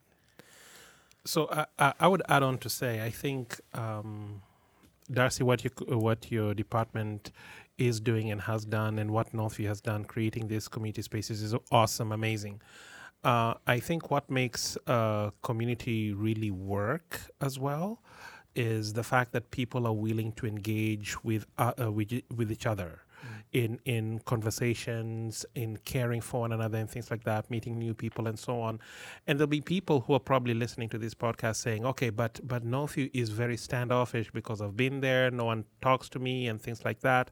[1.25, 4.43] So I, I, I would add on to say I think um,
[5.11, 7.33] Darcy, what you what your department
[7.79, 11.55] is doing and has done, and what Northview has done, creating these community spaces is
[11.73, 12.61] awesome, amazing.
[13.25, 18.01] Uh, I think what makes a community really work as well
[18.57, 22.67] is the fact that people are willing to engage with uh, uh, with, with each
[22.67, 23.03] other
[23.53, 28.27] in in conversations, in caring for one another, and things like that, meeting new people
[28.27, 28.81] and so on.
[29.27, 32.65] And there'll be people who are probably listening to this podcast saying, "Okay, but but
[32.65, 35.31] Northview is very standoffish because I've been there.
[35.31, 37.31] No one talks to me and things like that."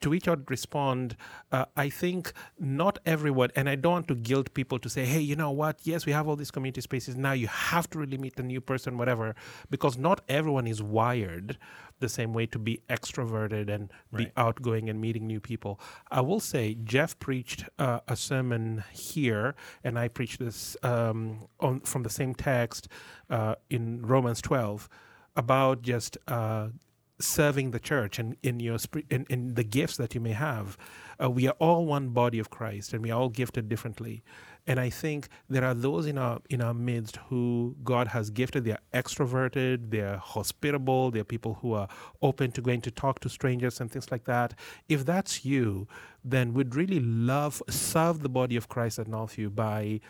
[0.00, 1.16] To which I would respond,
[1.52, 5.20] uh, I think not everyone, and I don't want to guilt people to say, hey,
[5.20, 5.80] you know what?
[5.84, 7.16] Yes, we have all these community spaces.
[7.16, 9.34] Now you have to really meet a new person, whatever,
[9.70, 11.58] because not everyone is wired
[11.98, 14.32] the same way to be extroverted and be Right.
[14.36, 15.80] outgoing and meeting new people.
[16.10, 21.80] I will say, Jeff preached uh, a sermon here, and I preached this um, on,
[21.80, 22.88] from the same text
[23.30, 24.88] uh, in Romans 12
[25.36, 26.68] about just uh,
[27.18, 28.78] serving the church and in your
[29.10, 30.76] in, in the gifts that you may have
[31.22, 34.22] uh, we are all one body of christ and we are all gifted differently.
[34.68, 38.64] And i think there are those in our in our midst who god has gifted
[38.64, 41.88] they're extroverted they're hospitable they're people who are
[42.20, 44.54] open to going to talk to strangers and things like that.
[44.88, 45.86] If that's you
[46.24, 50.00] then we'd really love serve the body of christ at northview by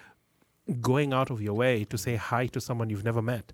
[0.81, 3.53] going out of your way to say hi to someone you've never met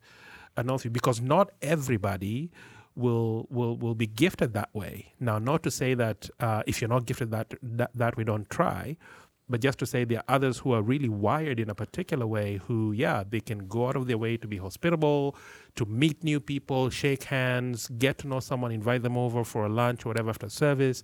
[0.57, 2.51] at Northview because not everybody
[2.95, 5.13] will will will be gifted that way.
[5.19, 8.49] Now, not to say that uh, if you're not gifted that, that that we don't
[8.51, 8.97] try,
[9.49, 12.61] but just to say there are others who are really wired in a particular way
[12.67, 15.37] who, yeah, they can go out of their way to be hospitable,
[15.77, 19.69] to meet new people, shake hands, get to know someone, invite them over for a
[19.69, 21.03] lunch or whatever after service,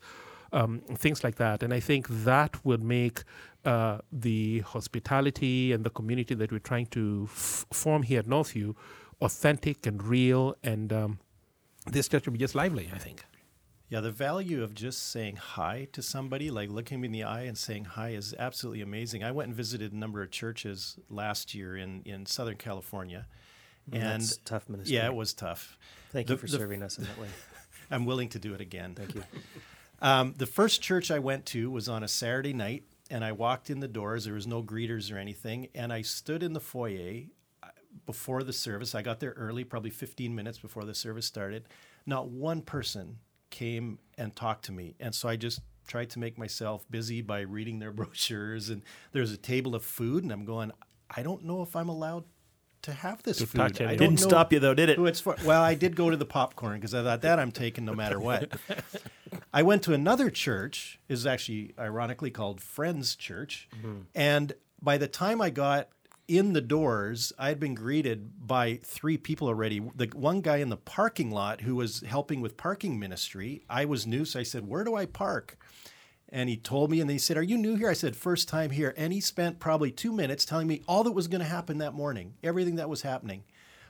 [0.53, 1.63] um, things like that.
[1.63, 3.25] And I think that would make
[3.65, 8.75] uh, the hospitality and the community that we're trying to f- form here at Northview
[9.21, 11.19] authentic and real, and um,
[11.91, 13.25] this church will be just lively, I think.
[13.91, 17.43] Yeah, the value of just saying hi to somebody, like looking me in the eye
[17.43, 19.25] and saying hi, is absolutely amazing.
[19.25, 23.27] I went and visited a number of churches last year in, in Southern California.
[23.91, 24.95] And That's tough ministry.
[24.97, 25.79] yeah, it was tough.
[26.13, 27.29] Thank you for the- serving us in that way.
[27.91, 28.95] I'm willing to do it again.
[28.95, 29.23] Thank you.
[30.01, 33.69] Um, the first church I went to was on a Saturday night, and I walked
[33.69, 34.27] in the doors.
[34.27, 37.23] There was no greeters or anything, and I stood in the foyer
[38.07, 38.95] before the service.
[38.95, 41.65] I got there early, probably 15 minutes before the service started.
[42.07, 43.19] Not one person
[43.51, 47.41] came and talked to me, and so I just tried to make myself busy by
[47.41, 48.71] reading their brochures.
[48.71, 48.83] And
[49.13, 50.73] there's a table of food, and I'm going,
[51.11, 52.25] I don't know if I'm allowed
[52.83, 53.61] to have this To food.
[53.61, 54.99] I Didn't stop you though, did it?
[54.99, 55.37] it's for.
[55.45, 58.21] Well, I did go to the popcorn because I thought that I'm taking no matter
[58.21, 58.53] what.
[59.53, 64.03] I went to another church, is actually ironically called Friends Church, hmm.
[64.15, 65.89] and by the time I got
[66.29, 69.81] in the doors, I had been greeted by three people already.
[69.95, 73.65] The one guy in the parking lot who was helping with parking ministry.
[73.69, 75.59] I was new, so I said, "Where do I park?"
[76.31, 77.89] And he told me, and he said, Are you new here?
[77.89, 78.93] I said, First time here.
[78.99, 81.95] And he spent probably two minutes telling me all that was going to happen that
[81.95, 83.45] morning, everything that was happening.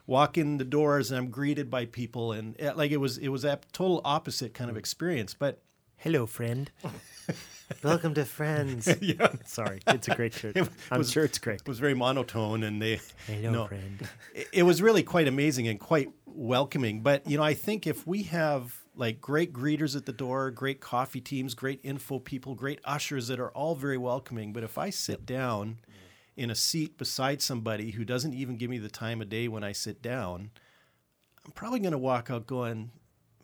[0.07, 3.29] Walk in the doors, and I'm greeted by people, and uh, like it was, it
[3.29, 5.35] was a total opposite kind of experience.
[5.35, 5.61] But
[5.97, 6.71] Hello, friend.
[7.83, 8.89] Welcome to Friends.
[9.01, 10.57] yeah, Sorry, it's a great church.
[10.91, 11.61] I'm was- sure it's great.
[11.61, 14.09] it was very monotone, and they, Hello, no, friend.
[14.35, 17.03] it, it was really quite amazing and quite welcoming.
[17.03, 20.81] But you know, I think if we have like great greeters at the door, great
[20.81, 24.91] coffee teams, great info people, great ushers that are all very welcoming, but if I
[24.91, 25.79] sit down
[26.37, 29.63] in a seat beside somebody who doesn't even give me the time of day when
[29.63, 30.51] I sit down,
[31.45, 32.93] I'm probably going to walk out going,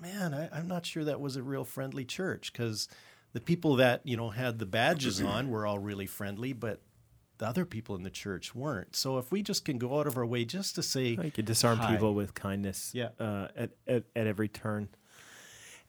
[0.01, 2.89] "Man, I, I'm not sure that was a real friendly church." Because
[3.35, 6.81] the people that you know had the badges on were all really friendly, but
[7.39, 8.95] the other people in the church weren't.
[8.97, 11.45] So if we just can go out of our way just to say, You could
[11.45, 11.91] disarm Hi.
[11.93, 13.09] people with kindness Yeah.
[13.21, 14.89] uh, at, at, at every turn.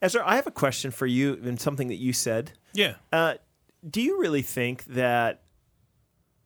[0.01, 2.51] Ezra, I have a question for you and something that you said.
[2.73, 2.95] Yeah.
[3.13, 3.36] Uh,
[3.88, 5.43] do you really think that?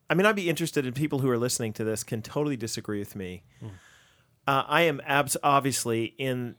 [0.09, 2.99] I mean, I'd be interested in people who are listening to this can totally disagree
[2.99, 3.43] with me.
[4.47, 6.55] Uh, I am abs- obviously in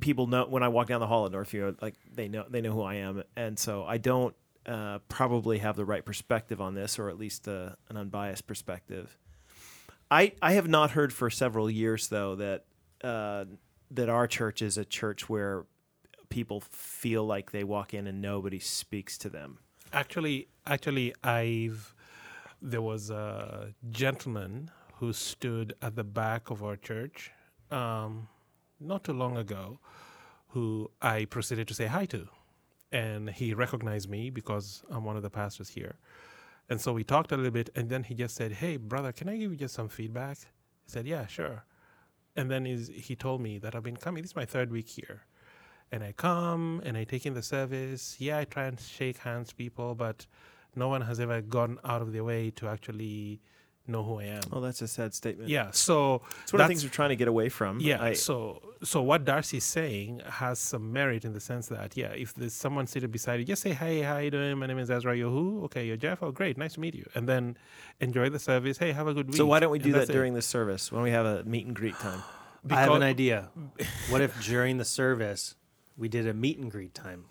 [0.00, 2.72] people know when I walk down the hall at Northview, like they know they know
[2.72, 4.34] who I am, and so I don't
[4.66, 9.16] uh, probably have the right perspective on this, or at least uh, an unbiased perspective.
[10.10, 12.64] I I have not heard for several years though that
[13.02, 13.44] uh,
[13.90, 15.66] that our church is a church where
[16.28, 19.58] people feel like they walk in and nobody speaks to them.
[19.92, 21.94] Actually, actually, I've
[22.62, 27.30] there was a gentleman who stood at the back of our church
[27.70, 28.28] um,
[28.80, 29.78] not too long ago,
[30.48, 32.28] who I proceeded to say hi to,
[32.92, 35.96] and he recognized me because I'm one of the pastors here,
[36.68, 39.28] and so we talked a little bit, and then he just said, "Hey, brother, can
[39.28, 41.64] I give you just some feedback?" I said, "Yeah, sure."
[42.36, 44.22] And then he told me that I've been coming.
[44.22, 45.22] This is my third week here
[45.90, 48.16] and I come and I take in the service.
[48.18, 50.26] Yeah, I try and shake hands people, but
[50.74, 53.40] no one has ever gone out of their way to actually
[53.88, 54.42] know who I am.
[54.52, 55.48] Oh, that's a sad statement.
[55.48, 57.80] Yeah, so it's one of the things we're trying to get away from.
[57.80, 62.08] yeah, I, so so what Darcy's saying has some merit in the sense that yeah,
[62.08, 64.58] if there's someone seated beside you, just say hey, how you doing?
[64.58, 65.16] My name is Ezra.
[65.16, 65.64] You're who?
[65.64, 66.22] Okay, you're Jeff.
[66.22, 67.08] Oh, great, nice to meet you.
[67.14, 67.56] And then
[68.00, 68.78] enjoy the service.
[68.78, 69.36] Hey, have a good week.
[69.36, 70.12] so why don't we do that that's it.
[70.12, 72.22] during the service when we have a meet and greet time?
[72.68, 73.50] I have an idea.
[74.10, 75.54] What if during the service
[75.96, 77.26] we did a meet and greet time?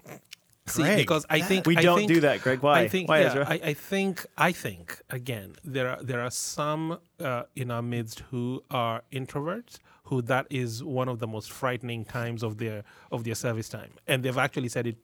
[0.67, 2.59] See, Greg, because I think We I don't think- do that, Greg.
[2.61, 2.79] Why?
[2.81, 3.45] I think Why, yeah, Ezra?
[3.47, 8.21] I, I think I think again there are there are some uh, in our midst
[8.31, 13.23] who are introverts who that is one of the most frightening times of their of
[13.25, 14.97] their service time, and they've actually said it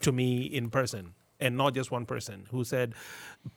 [0.00, 1.14] to me in person.
[1.38, 2.94] And not just one person who said,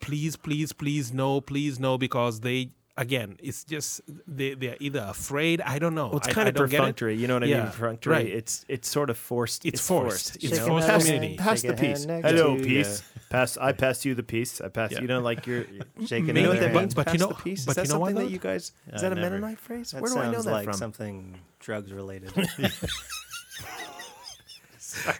[0.02, 2.72] "Please, please, please, no, please, no," because they
[3.06, 5.62] again, it's just they they're either afraid.
[5.62, 6.08] I don't know.
[6.10, 6.80] well, it's I- kind I of don't get it.
[6.80, 7.16] perfunctory.
[7.16, 7.72] You know what I Yeah, mean?
[7.72, 8.14] Perfunctory.
[8.14, 8.28] right.
[8.28, 9.66] It's it's sort of forced.
[9.66, 10.36] It's forced.
[10.36, 10.68] It's you know?
[10.68, 11.36] forced pass, community.
[11.38, 12.04] Pass the a piece.
[12.06, 13.02] Hello, to peace.
[13.16, 13.22] you.
[13.30, 13.58] Pass.
[13.58, 14.60] I pass you the peace.
[14.62, 14.92] I pass.
[14.92, 15.02] Yeah.
[15.02, 15.66] You know, like you're.
[16.06, 16.94] Shaking You know what their that but- means?
[16.96, 17.66] but pass you know- the peace.
[17.66, 18.72] but is that you know something that you guys?
[18.88, 19.16] Is Uh, that a.
[19.16, 19.92] Mennonite phrase?
[19.92, 20.74] That Where do I know sounds that like from?
[20.74, 22.32] something drugs related.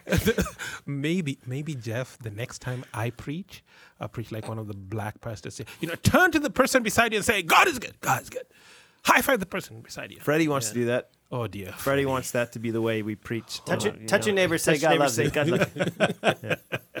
[0.86, 3.62] maybe maybe Jeff, the next time I preach,
[4.00, 5.54] I'll preach like one of the black pastors.
[5.56, 8.00] Say, you know, turn to the person beside you and say, "God is good.
[8.00, 8.44] God is good."
[9.04, 10.20] High five the person beside you.
[10.20, 11.10] Freddie wants to do that.
[11.32, 11.72] Oh dear.
[11.72, 13.64] Freddie wants that to be the way we preach.
[13.64, 14.58] touch Uh, your, you touch your neighbor.
[14.58, 15.30] Say Touch God neighbor, loves say you.
[15.30, 16.56] God loves you.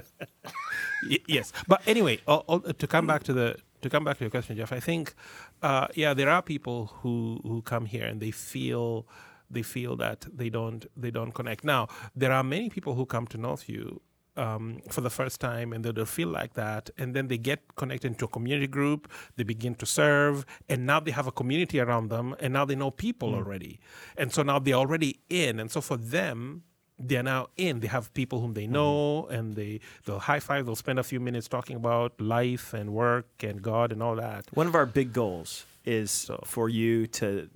[1.08, 4.24] Y- yes, but anyway, all, all, to come back to the to come back to
[4.24, 5.14] your question, Jeff, I think,
[5.62, 9.06] uh, yeah, there are people who who come here and they feel
[9.50, 11.64] they feel that they don't they don't connect.
[11.64, 13.98] Now, there are many people who come to Northview
[14.40, 18.18] um, for the first time and they'll feel like that, and then they get connected
[18.18, 19.10] to a community group.
[19.36, 22.74] They begin to serve, and now they have a community around them, and now they
[22.74, 23.36] know people hmm.
[23.36, 23.80] already,
[24.16, 26.62] and so now they're already in, and so for them
[26.98, 27.80] they're now in.
[27.80, 28.72] They have people whom they hmm.
[28.72, 30.64] know, and they they'll high five.
[30.64, 34.46] They'll spend a few minutes talking about life and work and God and all that.
[34.54, 37.48] One of our big goals is for you to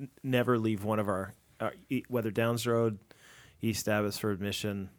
[0.00, 2.98] n- never leave one of our, our e- whether Downes Road,
[3.60, 4.90] East Abbotsford Mission,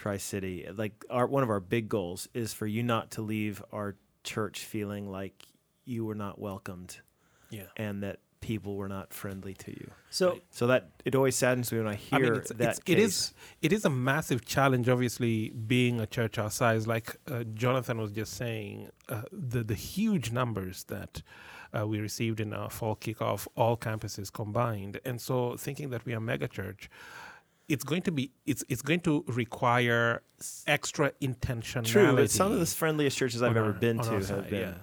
[0.00, 0.66] Tri City.
[0.74, 4.60] Like our one of our big goals is for you not to leave our church
[4.64, 5.44] feeling like
[5.84, 7.00] you were not welcomed
[7.50, 7.64] Yeah.
[7.76, 9.90] and that people were not friendly to you.
[10.08, 12.80] So So that it always saddens me when I hear I mean, it's, that it's,
[12.86, 14.88] it is it is a massive challenge.
[14.88, 19.74] Obviously, being a church our size, like uh, Jonathan was just saying, uh, the the
[19.74, 21.22] huge numbers that
[21.76, 26.14] uh, we received in our fall kickoff, all campuses combined, and so thinking that we
[26.14, 26.88] are mega church,
[27.70, 30.22] it's going to be it's it's going to require
[30.66, 31.86] extra intentionality.
[31.86, 34.50] True, but some of the friendliest churches I've on ever been to our have side,
[34.50, 34.60] been.
[34.60, 34.74] yeah.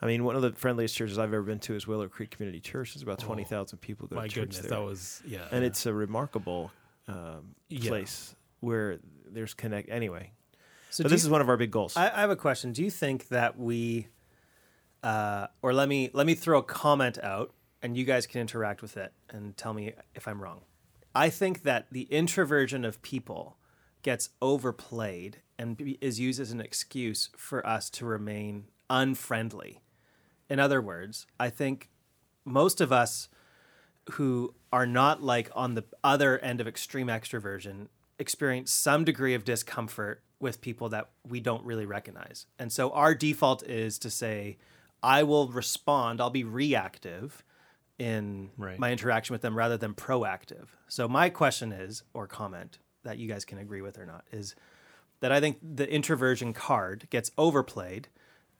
[0.00, 2.60] I mean, one of the friendliest churches I've ever been to is Willow Creek Community
[2.60, 2.94] Church.
[2.94, 5.46] There's about Oh, twenty thousand people go My to church goodness, there, that was yeah,
[5.52, 5.66] and yeah.
[5.68, 6.70] it's a remarkable
[7.08, 7.88] um, Yeah.
[7.90, 8.98] place where
[9.30, 9.88] there's connect.
[9.90, 10.32] Anyway,
[10.90, 11.96] so but this you- is one of our big goals.
[11.96, 12.72] I, I have a question.
[12.72, 14.08] Do you think that we,
[15.02, 18.82] uh, or let me let me throw a comment out, and you guys can interact
[18.82, 20.60] with it and tell me if I'm wrong.
[21.14, 23.56] I think that the introversion of people
[24.02, 29.80] gets overplayed and is used as an excuse for us to remain unfriendly.
[30.48, 31.90] In other words, I think
[32.44, 33.28] most of us
[34.12, 39.44] who are not like on the other end of extreme extroversion experience some degree of
[39.44, 42.46] discomfort with people that we don't really recognize.
[42.58, 44.58] And so our default is to say,
[45.02, 47.44] I will respond, I'll be reactive
[47.98, 48.78] in Right.
[48.78, 50.68] my interaction with them rather than proactive.
[50.88, 54.54] So my question is, or comment that you guys can agree with or not, is
[55.20, 58.08] that I think the introversion card gets overplayed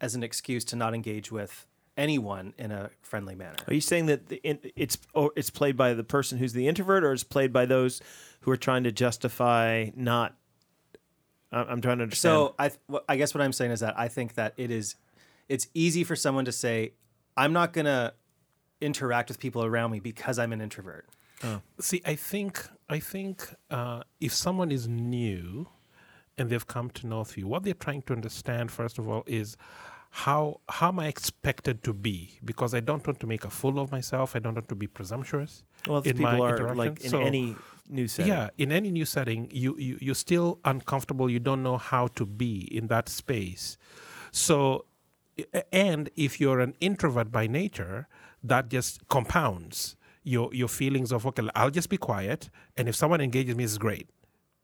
[0.00, 1.66] as an excuse to not engage with
[1.96, 3.56] anyone in a friendly manner.
[3.68, 6.66] Are you saying that the, in, it's or it's played by the person who's the
[6.68, 8.00] introvert, or it's played by those
[8.40, 10.36] who are trying to justify not?
[11.52, 12.16] I'm trying to understand.
[12.16, 14.96] So I, th- I guess what I'm saying is that I think that it is,
[15.50, 16.94] it's easy for someone to say,
[17.36, 18.14] I'm not gonna
[18.82, 21.06] interact with people around me because I'm an introvert.
[21.80, 25.66] See, I think I think uh, if someone is new
[26.38, 29.56] and they've come to Northview, what they're trying to understand first of all is
[30.10, 32.38] how how am I expected to be?
[32.44, 34.36] Because I don't want to make a fool of myself.
[34.36, 35.64] I don't want to be presumptuous.
[35.88, 37.56] well, if in people are like in So- any
[37.88, 38.32] new setting.
[38.32, 41.28] Yeah, in any new setting, you, you you're still uncomfortable.
[41.30, 43.78] You don't know how to be in that space.
[44.30, 44.84] So,
[45.72, 48.08] and if you're an introvert by nature,
[48.42, 53.20] that just compounds your your feelings of okay, I'll just be quiet, and if someone
[53.20, 54.08] engages me, it's great.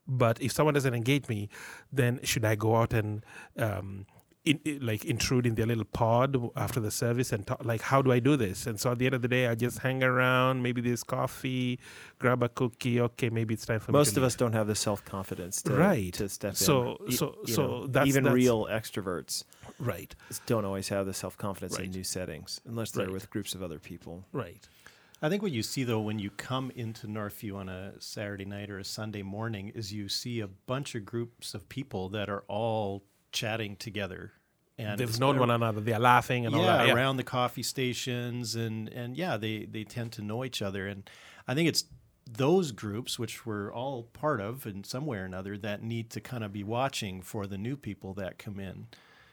[0.06, 1.48] But if someone doesn't engage me,
[1.92, 3.24] then should I go out and
[3.58, 4.06] um,
[4.50, 8.02] in, i- like intrude in their little pod after the service and talk, like how
[8.02, 8.66] do I do this?
[8.66, 10.62] And so at the end of the day, I just hang around.
[10.62, 11.78] Maybe there's coffee,
[12.18, 13.00] grab a cookie.
[13.00, 14.26] Okay, maybe it's time for Most to of leave.
[14.26, 16.12] us don't have the self confidence to, Right.
[16.14, 17.12] to step So- in.
[17.12, 19.44] So- so know, that's- even that's- real extroverts
[19.78, 20.14] right,
[20.46, 23.12] don't always have the self confidence in new settings unless they're Right.
[23.12, 24.24] with groups of other people.
[24.32, 24.68] right.
[25.20, 28.70] I think what you see though when you come into Northview on a Saturday night
[28.70, 32.44] or a Sunday morning is you see a bunch of groups of people that are
[32.46, 34.32] all chatting together.
[34.78, 35.80] And They've known one another.
[35.80, 36.86] They're laughing and all that.
[36.86, 36.94] Yeah.
[36.94, 41.08] around the coffee stations and and yeah, they they tend to know each other and
[41.48, 41.84] I think it's
[42.30, 46.20] those groups which we're all part of in some way or another that need to
[46.20, 48.86] kind of be watching for the new people that come in.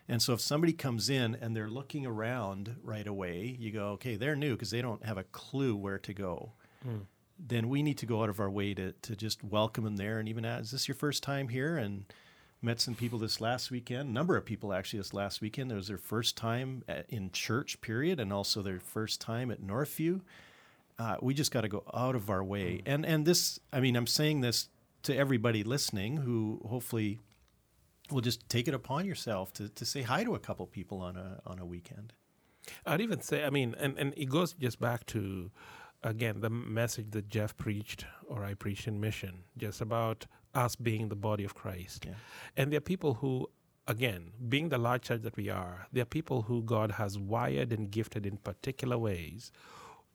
[0.07, 4.15] And so if somebody comes in and they're looking around right away, you go, okay,
[4.15, 6.53] they're new because they don't have a clue where to go.
[6.83, 6.99] Hmm.
[7.37, 10.19] Then we need to go out of our way to, to just welcome them there
[10.19, 11.75] and even ask, is this your first time here?
[11.75, 12.05] And
[12.61, 15.71] met some people this last weekend, a number of people actually this last weekend.
[15.71, 19.61] It was their first time at, in church, period, and also their first time at
[19.61, 20.21] Northview.
[20.97, 22.81] Uh, we just got to go out of our way.
[22.85, 24.69] And and this, I mean, I'm saying this
[25.03, 27.19] to everybody listening who hopefully
[28.11, 31.17] will just take it upon yourself to, to say hi to a couple people on
[31.17, 32.13] a on a weekend.
[32.85, 35.51] I'd even say, I mean, and, and it goes just back to,
[36.03, 41.09] again, the message that Jeff preached or I preached in Mission, just about us being
[41.09, 42.05] the body of Christ.
[42.05, 42.13] Yeah.
[42.57, 43.49] And there are people who,
[43.87, 47.71] again, being the large church that we are, there are people who God has wired
[47.73, 49.51] and gifted in particular ways.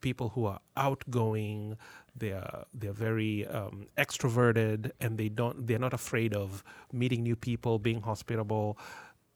[0.00, 1.76] People who are outgoing,
[2.16, 7.78] they're they're very um, extroverted, and they don't they're not afraid of meeting new people,
[7.78, 8.78] being hospitable.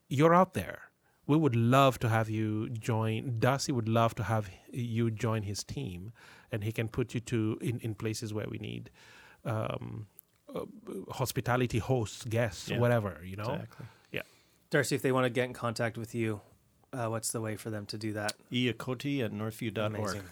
[0.09, 0.91] You're out there
[1.27, 3.37] we would love to have you join.
[3.39, 6.13] Darcy would love to have you join his team,
[6.53, 8.91] and he can put you to in, in places where we need
[9.45, 10.07] um,
[10.55, 10.61] uh,
[11.13, 13.21] hospitality hosts, guests, Yeah, whatever.
[13.25, 13.87] You know, Exactly.
[14.13, 14.23] Yeah.
[14.71, 16.41] Darcy, if they want to get in contact with you,
[16.93, 18.35] uh, what's the way for them to do that?
[18.53, 19.95] Iakoti at northview.org.
[19.99, 20.23] Amazing.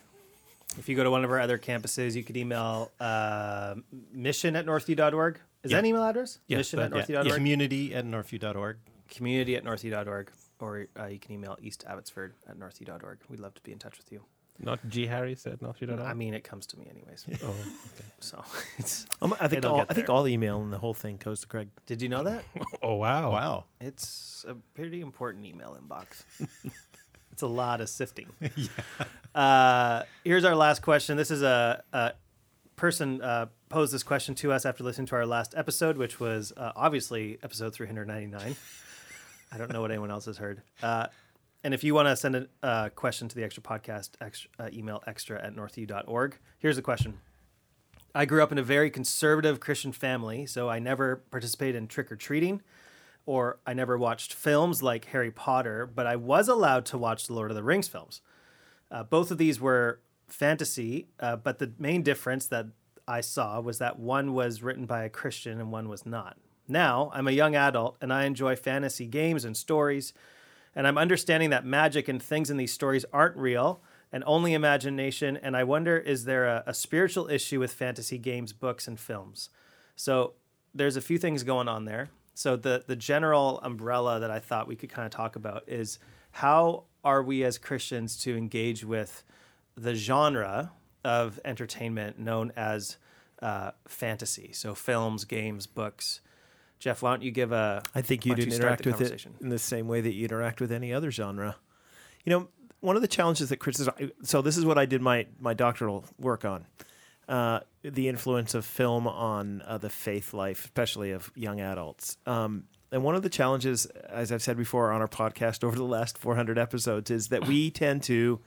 [0.78, 3.74] If you go to one of our other campuses, you could email uh,
[4.12, 5.38] mission at northview.org.
[5.62, 6.38] Is that an email address?
[6.46, 7.34] Yes, mission at that- northview.org.
[7.34, 8.78] Community at northview.org.
[9.10, 10.30] Community at northview.org.
[10.60, 13.18] Or uh, you can email east abbotsford at northview.org.
[13.28, 14.22] We'd love to be in touch with you.
[14.58, 17.24] Not G Harris at North I mean, it comes to me anyways.
[17.42, 18.04] oh, okay.
[18.20, 18.44] So
[18.78, 19.06] it's.
[19.20, 20.14] Um, I think It'll all, get I think there.
[20.14, 21.68] all the email and the whole thing goes to Craig.
[21.86, 22.44] Did you know that?
[22.82, 23.32] oh wow.
[23.32, 23.64] Wow.
[23.80, 26.22] It's a pretty important email inbox.
[27.32, 28.28] it's a lot of sifting.
[29.34, 31.16] uh, here's our last question.
[31.16, 32.12] This is a, a
[32.76, 36.52] person uh, posed this question to us after listening to our last episode, which was
[36.56, 38.54] uh, obviously episode 399.
[39.50, 40.62] I don't know what anyone else has heard.
[40.82, 41.08] Uh,
[41.64, 44.68] and if you want to send a uh, question to the extra podcast, extra, uh,
[44.72, 46.38] email extra at northview.org.
[46.58, 47.20] Here's the question.
[48.14, 52.12] I grew up in a very conservative Christian family, so I never participated in trick
[52.12, 52.62] or treating
[53.26, 57.34] or I never watched films like Harry Potter, but I was allowed to watch the
[57.34, 58.20] Lord of the Rings films.
[58.90, 62.66] Uh, both of these were fantasy, uh, but the main difference that
[63.06, 66.36] I saw was that one was written by a Christian and one was not.
[66.68, 70.12] Now, I'm a young adult and I enjoy fantasy games and stories,
[70.74, 75.36] and I'm understanding that magic and things in these stories aren't real and only imagination.
[75.36, 79.48] And I wonder is there a, a spiritual issue with fantasy games, books, and films?
[79.96, 80.34] So
[80.74, 82.10] there's a few things going on there.
[82.34, 85.98] So the the general umbrella that I thought we could kind of talk about is
[86.32, 89.22] how are we as Christians to engage with
[89.76, 90.72] the genre
[91.04, 92.96] of entertainment known as
[93.42, 94.50] uh, fantasy?
[94.52, 96.20] So films, games, books.
[96.82, 97.80] Jeff, why don't you give a?
[97.94, 100.72] I think you'd you interact with it in the same way that you interact with
[100.72, 101.54] any other genre.
[102.24, 102.48] You know,
[102.80, 103.88] one of the challenges that Chris is
[104.24, 106.66] so this is what I did my my doctoral work on.
[107.28, 112.16] Uh, the influence of film on uh, the faith life, especially of young adults.
[112.26, 115.84] Um, and one of the challenges, as I've said before on our podcast over the
[115.84, 118.40] last 400 episodes, is that we tend to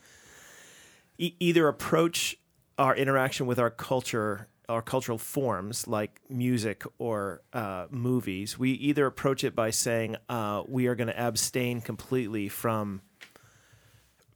[1.18, 2.36] e- either approach
[2.78, 9.06] our interaction with our culture our cultural forms like music or uh, movies we either
[9.06, 13.02] approach it by saying uh, we are going to abstain completely from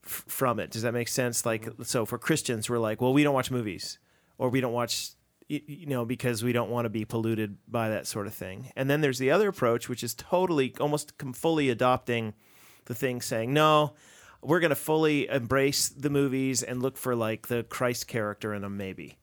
[0.06, 0.72] f- from it.
[0.72, 1.46] Does that make sense?
[1.46, 4.00] Like so for christians we're like well we don't watch movies
[4.38, 5.12] or we don't watch
[5.48, 8.72] you know because we don't want to be polluted by that sort of thing.
[8.76, 12.34] And then there's the other approach which is totally almost com- fully adopting
[12.86, 13.94] the thing saying no
[14.42, 18.64] we're going to fully embrace the movies and look for like the christ character in
[18.64, 19.19] them maybe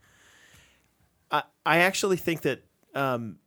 [1.31, 2.65] i, I actually think that
[2.95, 3.39] um,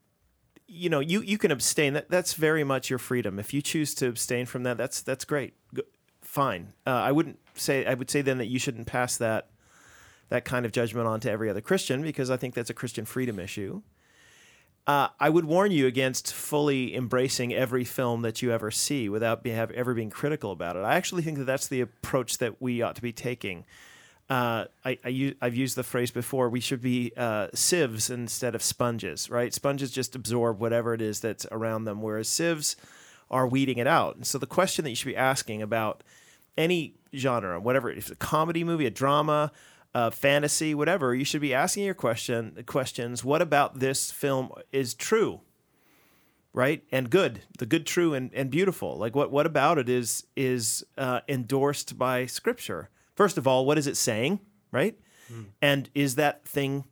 [0.67, 1.93] you know you, you can abstain.
[1.93, 3.39] That that's very much your freedom.
[3.39, 5.53] If you choose to abstain from that that's that's great.
[5.73, 5.81] Go,
[6.21, 6.73] fine.
[6.85, 9.49] Uh, i wouldn't say i would say then that you shouldn't pass that
[10.29, 13.05] that kind of judgment on to every other christian because i think that's a christian
[13.05, 13.81] freedom issue.
[14.87, 19.43] Uh, I would warn you against fully embracing every film that you ever see without
[19.43, 20.79] be, have, ever being critical about it.
[20.79, 23.65] I actually think that that's the approach that we ought to be taking.
[24.29, 26.49] Uh, I, I I've used the phrase before.
[26.49, 29.53] We should be uh, sieves instead of sponges, right?
[29.53, 32.75] Sponges just absorb whatever it is that's around them, whereas sieves
[33.31, 34.15] are weeding it out.
[34.15, 36.03] And so the question that you should be asking about
[36.57, 39.51] any genre, whatever, if it's a comedy movie, a drama,
[39.95, 43.23] uh, fantasy, whatever, you should be asking your question questions.
[43.23, 45.41] What about this film is true,
[46.53, 48.95] right, and good, the good, true, and, and beautiful?
[48.97, 52.89] Like what what about it is is uh, endorsed by Scripture?
[53.19, 54.39] First of all, what is it saying,
[54.71, 54.95] right?
[55.61, 56.85] And is that thing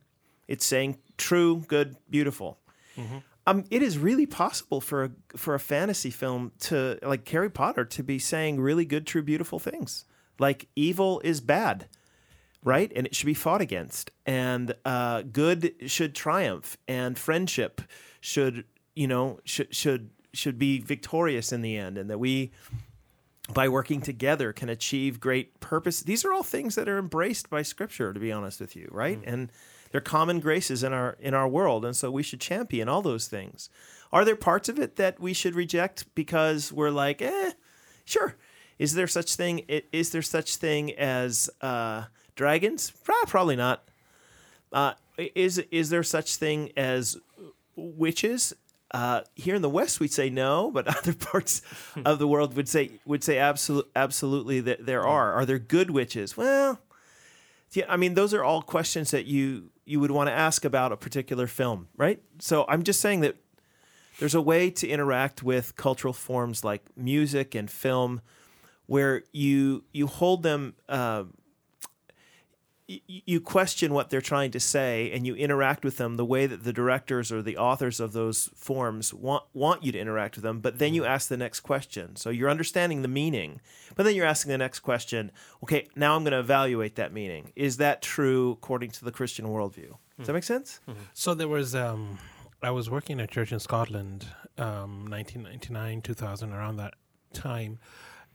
[0.46, 2.58] it's saying true, good, beautiful?
[3.46, 7.84] Um, it is really possible for a for a fantasy film to like Harry Potter
[7.86, 10.04] to be saying really good, true, beautiful things.
[10.38, 11.86] Like evil is bad,
[12.62, 12.92] right?
[12.94, 17.80] And it should be fought against, and uh, good should triumph, and friendship
[18.20, 18.64] should
[18.94, 22.52] you know should should should be victorious in the end, and that we
[23.54, 26.00] by working together can achieve great purpose.
[26.00, 29.18] These are all things that are embraced by scripture to be honest with you, right?
[29.24, 29.50] And
[29.90, 33.26] they're common graces in our in our world and so we should champion all those
[33.26, 33.70] things.
[34.12, 37.52] Are there parts of it that we should reject because we're like, "Eh,
[38.04, 38.36] sure.
[38.78, 39.60] Is there such thing
[39.92, 42.04] is there such thing as uh,
[42.36, 42.92] dragons?
[43.26, 43.88] Probably not.
[44.72, 47.16] Uh, is is there such thing as
[47.76, 48.54] witches?
[48.90, 51.62] Uh, here in the West, we'd say no, but other parts
[52.04, 55.32] of the world would say would say absolutely absolutely that there are.
[55.34, 56.36] Are there good witches?
[56.36, 56.80] Well,
[57.72, 60.92] yeah, I mean, those are all questions that you you would want to ask about
[60.92, 62.22] a particular film, right?
[62.38, 63.36] So I'm just saying that
[64.18, 68.20] there's a way to interact with cultural forms like music and film,
[68.86, 70.74] where you you hold them.
[70.88, 71.24] Uh,
[72.88, 76.64] you question what they're trying to say and you interact with them the way that
[76.64, 80.60] the directors or the authors of those forms want want you to interact with them
[80.60, 82.16] but then you ask the next question.
[82.16, 83.60] So you're understanding the meaning
[83.94, 85.30] but then you're asking the next question
[85.62, 87.52] okay now i'm going to evaluate that meaning.
[87.54, 89.94] Is that true according to the christian worldview?
[90.16, 90.80] Does that make sense?
[91.14, 92.18] So there was, um,
[92.62, 94.26] I was working at a church in Scotland,
[94.56, 96.94] um, 1999, 2000, around that
[97.32, 97.78] time,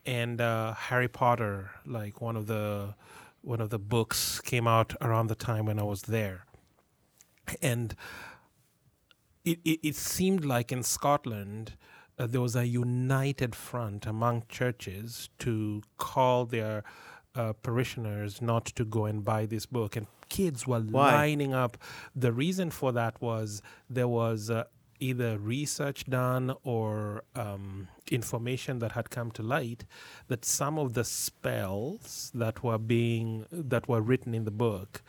[0.06, 2.96] and uh, Harry Potter, like one of the
[3.44, 6.46] one of the books, came out around the time when I was there,
[7.62, 7.96] and
[9.46, 11.74] it it, it seemed like in Scotland.
[12.20, 16.84] Uh, there was a united front among churches to call their
[17.34, 21.12] uh, parishioners not to go and buy this book, and kids were Why?
[21.14, 21.78] lining up.
[22.16, 24.66] The reason for that was there was uh,
[25.04, 29.86] either research done or um, information that had come to light
[30.28, 35.02] that some of the spells that were being that were written in the book,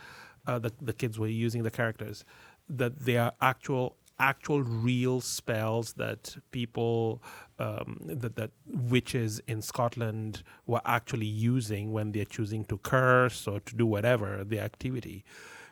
[0.46, 2.24] uh, that the kids were using the characters,
[2.68, 7.22] that they are actual actual real spells that people
[7.58, 13.60] um, that that witches in Scotland were actually using when they're choosing to curse or
[13.60, 15.24] to do whatever the activity,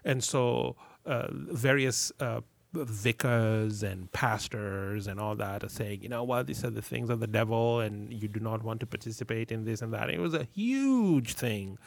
[0.05, 2.41] and so uh, various uh,
[2.73, 7.11] vicars and pastors and all that are saying, you know what, these are the things
[7.11, 10.11] of the devil, and you do not want to participate in this and that.
[10.11, 11.79] It was a huge thing.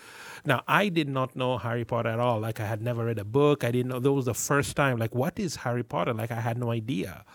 [0.46, 2.40] Now, I did not know Harry Potter at all.
[2.40, 3.64] Like, I had never read a book.
[3.64, 4.00] I didn't know.
[4.00, 4.98] That was the first time.
[4.98, 6.14] Like, what is Harry Potter?
[6.14, 7.26] Like, I had no idea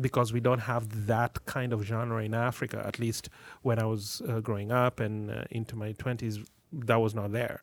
[0.00, 2.82] because we don't have that kind of genre in Africa.
[2.86, 3.28] At least
[3.62, 7.62] when I was uh, growing up and uh, into my 20s, that was not there.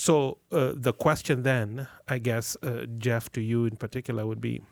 [0.00, 4.62] So uh, the question then, I guess, uh, Jeff, to you in particular, would be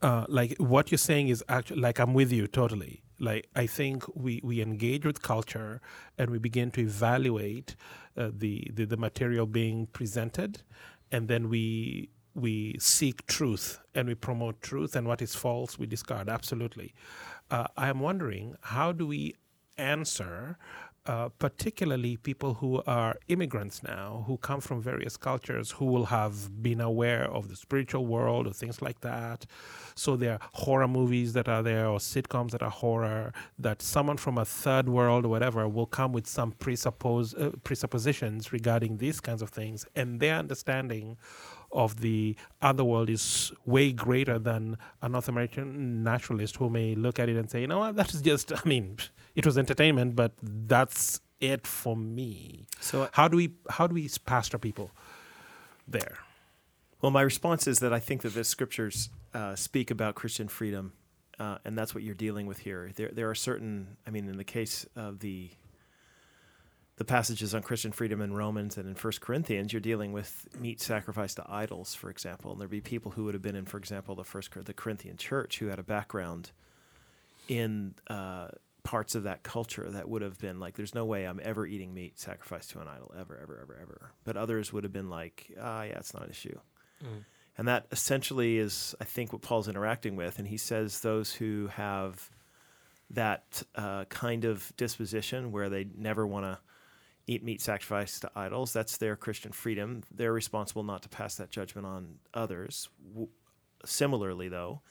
[0.00, 3.02] uh, like what you're saying is actually like I'm with you totally.
[3.20, 5.82] Like I think we, we engage with culture
[6.16, 7.76] and we begin to evaluate
[8.16, 10.62] uh, the, the the material being presented,
[11.12, 15.84] and then we we seek truth and we promote truth, and what is false we
[15.86, 16.30] discard.
[16.30, 16.94] Absolutely.
[17.50, 19.34] Uh, I am wondering how do we
[19.78, 20.56] answer
[21.06, 26.62] uh, particularly people who are immigrants now, who come from various cultures, who will have
[26.62, 29.46] been aware of the spiritual world or things like that.
[29.94, 34.16] So there are horror movies that are there or sitcoms that are horror, that someone
[34.16, 39.20] from a third world or whatever will come with some presuppose, uh, presuppositions regarding these
[39.20, 41.16] kinds of things, and their understanding
[41.72, 47.18] of the other world is way greater than a North American naturalist who may look
[47.18, 48.98] at it and say, you know what, that is just, I mean,
[49.36, 52.66] it was entertainment, but that's it for me.
[52.80, 54.90] so How do we how do we pastor people
[55.86, 56.18] there?
[57.02, 60.94] Well, my response is that I think that the scriptures uh, speak about Christian freedom,
[61.38, 62.90] uh, and that's what you're dealing with here.
[62.96, 63.98] There, there are certain.
[64.06, 65.50] I mean, in the case of the
[66.96, 70.80] the passages on Christian freedom in Romans and in First Corinthians, you're dealing with meat
[70.80, 72.52] sacrificed to idols, for example.
[72.52, 75.18] And there'd be people who would have been in, for example, the First the Corinthian
[75.18, 76.52] church who had a background
[77.48, 78.48] in uh,
[78.86, 81.92] parts of that culture that would have been like, "There's no way I'm ever eating
[81.92, 85.52] meat sacrificed to an idol, ever, ever, ever, ever." But others would have been like,
[85.60, 86.58] "Ah, yeah, it's not an issue."
[87.58, 90.38] And that essentially is, I think, what Paul's interacting with.
[90.38, 92.30] And he says those who have
[93.10, 96.58] that uh, kind of disposition where they never want to
[97.26, 100.02] eat meat sacrificed to idols, that's their Christian freedom.
[100.14, 102.88] They're responsible not to pass that judgment on others.
[103.08, 103.28] W-
[103.84, 104.82] similarly, though,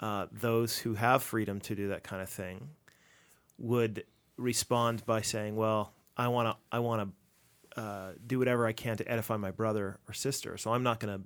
[0.00, 2.70] uh, those who have freedom to do that kind of thing
[3.58, 4.04] would
[4.36, 7.16] respond by saying, "Well, I want to, I want to
[7.76, 10.56] uh, do whatever I can to edify my brother or sister.
[10.56, 11.24] So I'm not going to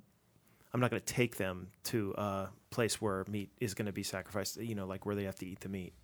[0.73, 4.03] I'm not going to take them to a place where meat is going to be
[4.03, 4.57] sacrificed.
[4.57, 5.95] You know, like where they have to eat the meat.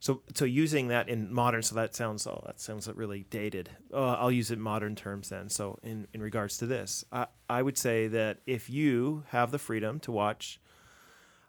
[0.00, 3.70] So so using that in modern, so that sounds oh that sounds really dated.
[3.92, 5.48] Uh, I'll use it in modern terms then.
[5.48, 9.58] So in in regards to this, I I would say that if you have the
[9.58, 10.60] freedom to watch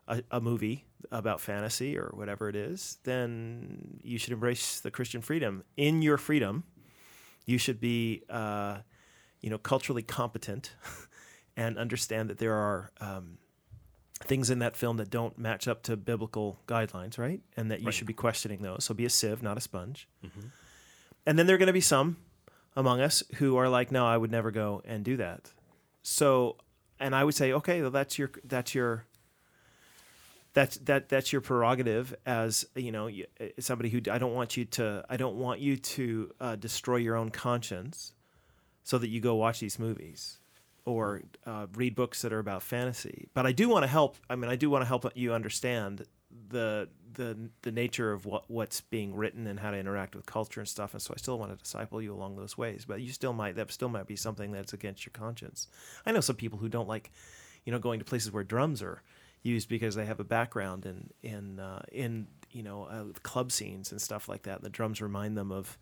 [0.08, 5.22] a, a movie about fantasy or whatever it is, then you should embrace the Christian
[5.22, 5.64] freedom.
[5.78, 6.64] In your freedom,
[7.46, 8.80] you should be, uh,
[9.42, 10.74] you know, culturally competent
[11.58, 13.38] and understand that there are um,
[14.24, 17.42] things in that film that don't match up to biblical guidelines, right?
[17.56, 17.94] And that you Right.
[17.94, 18.84] should be questioning those.
[18.84, 20.08] So be a sieve, not a sponge.
[21.26, 22.18] And then there are going to be some
[22.76, 25.52] among us who are like, no, I would never go and do that.
[26.02, 26.58] So,
[27.00, 29.06] and I would say, okay, well, that's your that's your
[30.54, 34.66] that's that that's your prerogative as you know uh, somebody who I don't want you
[34.66, 38.14] to I don't want you to uh, destroy your own conscience
[38.84, 40.40] so that you go watch these movies
[40.86, 43.28] or uh, read books that are about fantasy.
[43.34, 44.18] But I do want to help.
[44.30, 46.06] I mean, I do want to help you understand
[46.50, 50.60] the the the nature of what what's being written and how to interact with culture
[50.60, 50.94] and stuff.
[50.94, 52.86] And so I still want to disciple you along those ways.
[52.88, 55.68] But you still might that still might be something that's against your conscience.
[56.06, 57.12] I know some people who don't like,
[57.66, 59.04] you know, going to places where drums are
[59.44, 63.92] used because they have a background in in uh, in you know uh, club scenes
[63.92, 64.62] and stuff like that.
[64.62, 65.78] The drums remind them of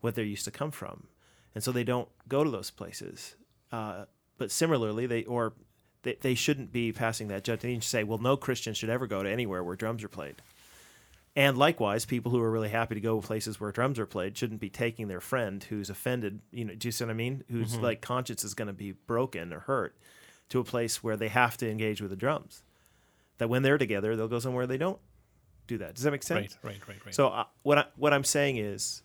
[0.00, 1.08] what they're used to come from,
[1.54, 3.36] and so they don't go to those places.
[3.72, 4.04] Uh,
[4.38, 5.54] but similarly, they or
[6.02, 7.82] they, they shouldn't be passing that judgment.
[7.82, 10.36] To say, well, no Christian should ever go to anywhere where drums are played.
[11.36, 14.60] And likewise, people who are really happy to go places where drums are played shouldn't
[14.60, 17.44] be taking their friend who's offended, you know, do you see what I mean?
[17.48, 19.96] Whose like conscience is going to be broken or hurt
[20.48, 22.64] to a place where they have to engage with the drums.
[23.40, 24.98] That when they're together, they'll go somewhere they don't
[25.66, 25.94] do that.
[25.94, 26.58] Does that make sense?
[26.62, 27.14] Right, right, right, right.
[27.14, 29.02] So uh, what I, what I'm saying is,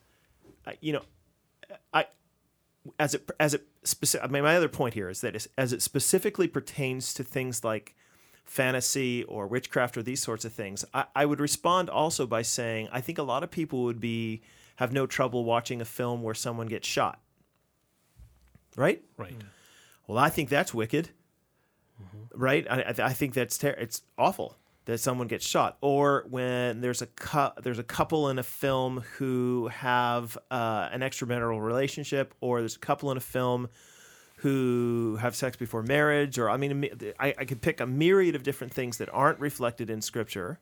[0.68, 1.02] I, you know,
[1.94, 2.08] I
[3.00, 4.28] as it as it specific.
[4.28, 7.64] I mean, my other point here is that as, as it specifically pertains to things
[7.64, 7.96] like
[8.44, 12.90] fantasy or witchcraft or these sorts of things, I, I would respond also by saying
[12.92, 14.42] I think a lot of people would be
[14.76, 17.22] have no trouble watching a film where someone gets shot.
[18.76, 19.02] Right?
[19.18, 19.34] right.
[20.06, 21.12] Well, I think that's wicked,
[22.34, 22.66] right?
[22.70, 27.08] I, I- think that's ter- it's awful that someone gets shot, or when there's a
[27.08, 32.76] cou- there's a couple in a film who have uh, an extramarital relationship, or there's
[32.76, 33.70] a couple in a film
[34.38, 36.90] who have sex before marriage, or I mean,
[37.20, 40.60] I, I could pick a myriad of different things that aren't reflected in Scripture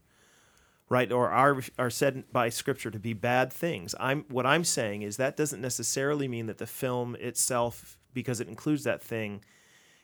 [0.90, 1.12] right?
[1.12, 3.96] Or are are said by scripture to be bad things.
[4.00, 8.48] I'm what i'm saying is that doesn't necessarily mean that the film itself because it
[8.48, 9.44] includes that thing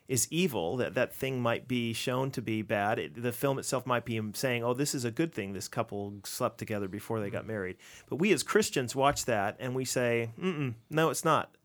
[0.10, 2.98] is evil that that thing might be shown to be bad.
[2.98, 6.16] It, the film itself might be saying oh this is a good thing this couple
[6.26, 7.52] slept together before they got mm-hmm.
[7.52, 7.78] married.
[8.10, 11.56] But we as christians watch that and we say Mm-mm, no it's not.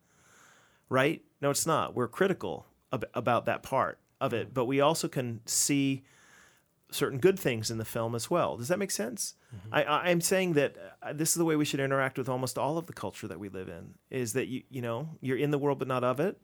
[0.87, 1.23] Right?
[1.41, 1.95] No it's not.
[1.95, 4.53] We're critical ab- about that part of it mm-hmm.
[4.53, 6.03] but we also can see
[6.91, 8.57] certain good things in the film as well.
[8.57, 9.33] Does that make sense?
[9.53, 9.73] Mm-hmm.
[9.73, 12.59] I, I, I'm saying that uh, this is the way we should interact with almost
[12.59, 13.95] all of the culture that we live in.
[14.11, 16.39] Is that you you know you're in the world but not of it,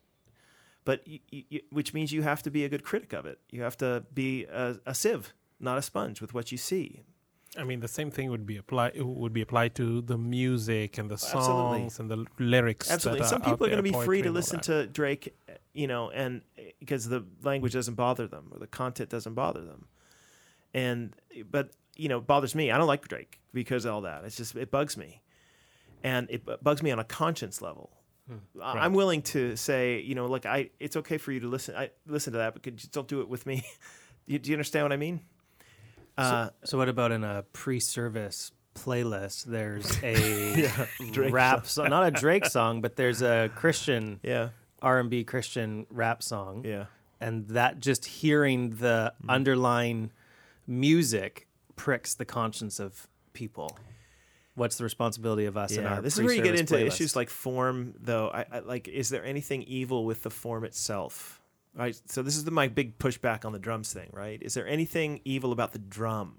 [0.85, 3.39] but you, you, which means you have to be a good critic of it.
[3.49, 7.01] You have to be a, a sieve, not a sponge, with what you see.
[7.57, 11.09] I mean, the same thing would be applied would be applied to the music and
[11.09, 11.79] the oh, Absolutely.
[11.79, 12.89] songs and the lyrics.
[12.89, 13.25] Absolutely.
[13.27, 15.35] Some people are going to be free to listen to Drake,
[15.73, 16.41] you know, and
[16.79, 19.87] because the language doesn't bother them or the content doesn't bother them.
[20.73, 21.13] And
[21.49, 22.71] but you know, it bothers me.
[22.71, 24.23] I don't like Drake because of all that.
[24.23, 25.21] It's just it bugs me,
[26.03, 27.91] and it bugs me on a conscience level.
[28.61, 31.75] I- I'm willing to say, you know, like I it's okay for you to listen.
[31.75, 33.65] I listen to that, but could you don't do it with me.
[34.25, 35.21] you, do you understand what I mean?
[36.17, 39.45] Uh, So what about in a pre-service playlist?
[39.45, 44.49] There's a rap song, not a Drake song, but there's a Christian yeah,
[44.81, 46.85] R&B Christian rap song, yeah.
[47.19, 49.29] and that just hearing the Mm.
[49.29, 50.11] underlying
[50.67, 53.77] music pricks the conscience of people.
[54.55, 56.87] What's the responsibility of us in Yeah, our this is where you get into playlist?
[56.87, 58.29] issues like form, though.
[58.29, 61.41] I, I like, is there anything evil with the form itself?
[61.73, 61.99] Right.
[62.07, 64.09] So this is the, my big pushback on the drums thing.
[64.11, 64.41] Right.
[64.41, 66.35] Is there anything evil about the drum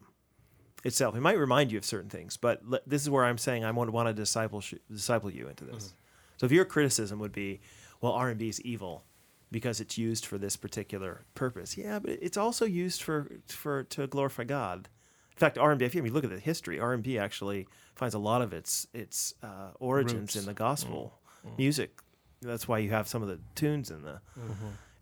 [0.85, 1.17] itself?
[1.17, 3.71] It might remind you of certain things, but le- this is where I'm saying I
[3.71, 5.85] want to want to disciple disciple you into this.
[5.85, 5.97] Mm-hmm.
[6.37, 7.61] So if your criticism would be,
[8.03, 9.05] well, R and B is evil
[9.51, 11.79] because it's used for this particular purpose.
[11.79, 14.91] Yeah, but it's also used for for to glorify God.
[15.31, 15.87] In fact, R and B.
[15.87, 18.87] If you look at the history, R and B actually finds a lot of its
[18.93, 20.37] its uh, origins Roots.
[20.37, 21.19] in the gospel
[21.59, 22.01] music.
[22.41, 24.21] That's why you have some of the tunes in the,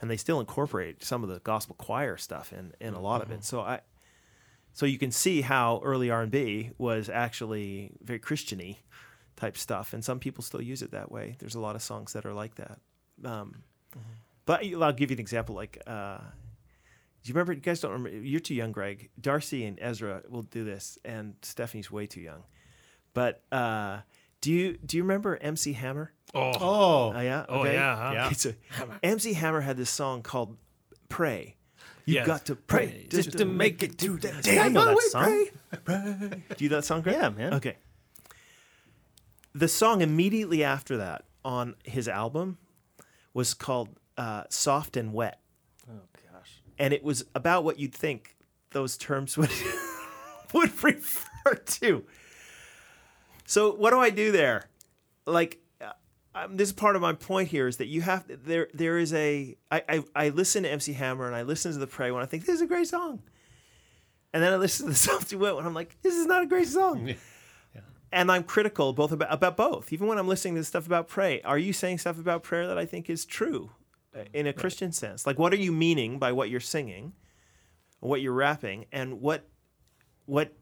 [0.00, 3.30] and they still incorporate some of the gospel choir stuff in in a lot of
[3.30, 3.44] it.
[3.44, 3.80] So I,
[4.72, 8.76] so you can see how early R and B was actually very Christiany
[9.36, 11.36] type stuff, and some people still use it that way.
[11.38, 12.78] There's a lot of songs that are like that.
[13.24, 13.62] Um,
[14.46, 15.54] But I'll give you an example.
[15.54, 17.52] Like, uh, do you remember?
[17.52, 18.18] You guys don't remember?
[18.18, 19.10] You're too young, Greg.
[19.20, 22.42] Darcy and Ezra will do this, and Stephanie's way too young.
[23.14, 24.00] But uh,
[24.40, 26.12] do you do you remember MC Hammer?
[26.34, 27.44] Oh, Oh, Oh yeah.
[27.48, 27.74] Oh, Okay.
[27.74, 28.12] yeah, huh?
[28.14, 28.26] Yeah.
[28.26, 28.52] Okay, so
[29.02, 30.56] MC Hammer had this song called
[31.08, 31.56] "Pray."
[32.06, 32.26] You Yes.
[32.26, 34.42] got to pray just to make it to that.
[34.42, 34.58] Day.
[34.58, 35.46] I know that song.
[36.56, 37.16] Do you know that song, Greg?
[37.16, 37.54] Yeah, man.
[37.54, 37.76] Okay.
[39.54, 42.58] The song immediately after that on his album
[43.34, 45.40] was called uh, "Soft and Wet,"
[45.88, 45.94] Oh
[46.32, 46.62] gosh.
[46.78, 48.36] and it was about what you'd think
[48.70, 49.50] those terms would
[50.54, 52.04] would refer to.
[53.50, 54.68] So what do I do there?
[55.26, 55.90] Like, uh,
[56.36, 59.12] um, this is part of my point here is that you have there there is
[59.12, 62.22] a I, I I listen to MC Hammer and I listen to the Pray when
[62.22, 63.24] I think this is a great song,
[64.32, 66.46] and then I listen to the and Wet when I'm like this is not a
[66.46, 67.14] great song.
[68.12, 69.92] And I'm critical both about, about both.
[69.92, 72.76] Even when I'm listening to stuff about pray, are you saying stuff about prayer that
[72.76, 73.70] I think is true
[74.16, 75.28] uh, in a Christian sense?
[75.28, 77.12] Like, what are you meaning by what you're singing,
[78.00, 79.48] what you're rapping, and what
[80.26, 80.52] what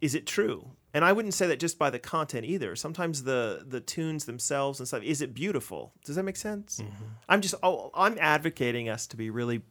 [0.00, 0.70] is it true?
[0.94, 2.76] And I wouldn't say that just by the content either.
[2.76, 5.02] Sometimes the the tunes themselves and stuff.
[5.02, 5.92] Is it beautiful?
[6.04, 6.80] Does that make sense?
[7.28, 9.62] I'm just oh, I'm advocating us to be really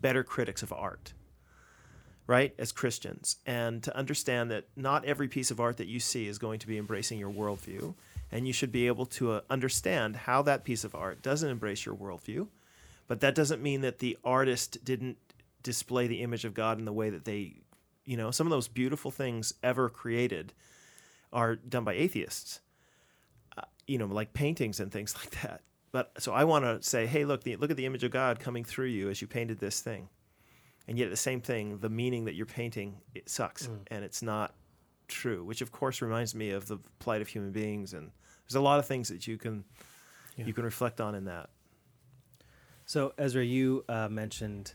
[0.00, 1.12] better critics of art,
[2.26, 2.54] right?
[2.58, 6.38] As Christians, and to understand that not every piece of art that you see is
[6.38, 7.94] going to be embracing your worldview,
[8.32, 11.84] and you should be able to uh, understand how that piece of art doesn't embrace
[11.84, 12.48] your worldview.
[13.08, 15.18] But that doesn't mean that the artist didn't
[15.62, 17.56] display the image of God in the way that they,
[18.06, 20.54] you know, some of those beautiful things ever created
[21.32, 22.60] are done by atheists,
[23.58, 25.60] uh, you know, like paintings and things like that.
[25.92, 28.38] But so I want to say, hey, look, the, look at the image of God
[28.38, 30.08] coming through you as you painted this thing,
[30.88, 34.54] and yet the same thing, the meaning that you're painting, it sucks and it's not
[35.08, 35.44] true.
[35.44, 38.10] Which of course reminds me of the plight of human beings, and
[38.46, 39.64] there's a lot of things that you can
[40.36, 41.48] you can reflect on in that.
[42.84, 44.74] So, Ezra, you uh, mentioned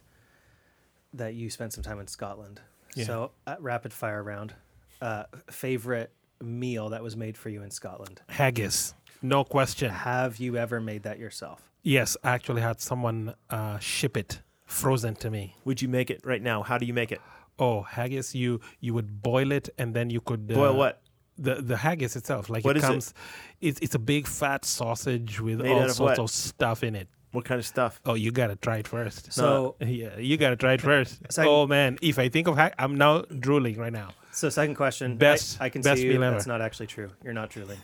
[1.14, 2.62] that you spent some time in Scotland.
[2.96, 3.06] Yeah.
[3.06, 4.54] So, at rapid fire round,
[5.02, 6.12] uh, favorite
[6.42, 8.22] meal that was made for you in Scotland?
[8.30, 9.90] Haggis, no question.
[9.92, 11.70] Have you ever made that yourself?
[11.84, 15.56] Yes, I actually had someone uh, ship it frozen to me.
[15.66, 16.64] Would you make it right now?
[16.64, 17.22] How do you make it?
[17.60, 18.34] Oh, haggis!
[18.36, 21.02] You you would boil it and then you could uh, Boil what?
[21.38, 22.88] The the haggis itself, like What it is it?
[22.88, 23.14] comes,
[23.62, 26.96] it's it's a big fat sausage with Made all out of sorts of stuff in
[26.96, 27.08] it.
[27.32, 28.02] What kind of stuff?
[28.06, 29.32] Oh, you gotta try it first.
[29.32, 31.20] So, Yeah, you gotta try it first.
[31.32, 34.10] Second- oh man, if I think of hack, I'm now drooling right now.
[34.32, 35.18] so second question.
[35.18, 36.14] Best- I, can best see you.
[36.14, 36.36] meal ever.
[36.36, 37.10] That's not actually true.
[37.24, 37.80] You're not drooling.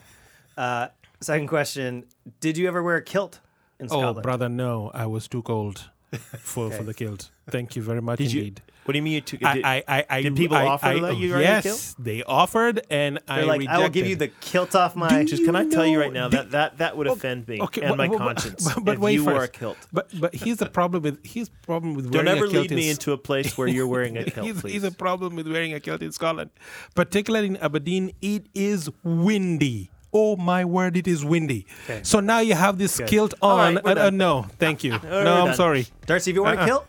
[0.57, 0.87] Uh,
[1.21, 2.05] second question.
[2.39, 3.39] Did you ever wear a kilt
[3.79, 4.17] in Scotland?
[4.17, 5.89] Oh, brother, no, I was too cold
[6.39, 6.77] for Okay.
[6.77, 7.31] for the kilt.
[7.49, 8.61] Thank you very much Did you- indeed.
[8.87, 9.43] What do you mean you took?
[9.43, 11.41] I, did- I, I, I, did people I, offer I, to let you wear a
[11.41, 13.79] Yes, they offered, and I They're like, rejected.
[13.79, 15.09] I will give you the kilt off my.
[15.09, 17.61] Do just can I tell you right now do- that that, that would offend me
[17.63, 19.77] okay, and but- my but- but- conscience but- but if wait you wore a kilt.
[19.91, 22.75] But but here's the problem with here's problem with wearing Don't ever a kilt lead
[22.77, 24.71] me into a place where you're wearing a kilt, here's, please.
[24.71, 26.49] here's a problem with wearing a kilt in Scotland,
[26.95, 28.13] particularly in Aberdeen.
[28.21, 29.91] It is windy.
[30.13, 31.65] Oh my word, it is windy.
[31.83, 31.99] Okay.
[32.03, 33.07] So now you have this Good.
[33.09, 33.75] kilt on.
[33.75, 34.91] right, uh, uh, no, thank you.
[34.91, 34.97] no,
[35.41, 35.55] I'm done.
[35.55, 35.85] sorry.
[36.05, 36.65] Darcy, have you worn a Uh-uh.
[36.65, 36.87] kilt?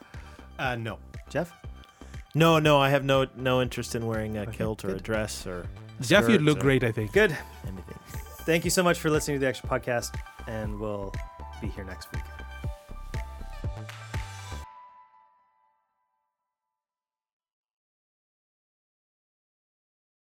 [0.58, 0.98] Uh, no.
[1.28, 1.52] Jeff?
[2.38, 5.68] No, no, I have no no interest in wearing a kilt or a dress or
[6.00, 6.84] Jeff, you look great.
[6.84, 7.12] I think.
[7.12, 7.36] Good.
[7.66, 7.98] anything.
[8.46, 11.12] Thank you so much for listening to the Extra Podcast, and we'll
[11.60, 12.22] be here next week.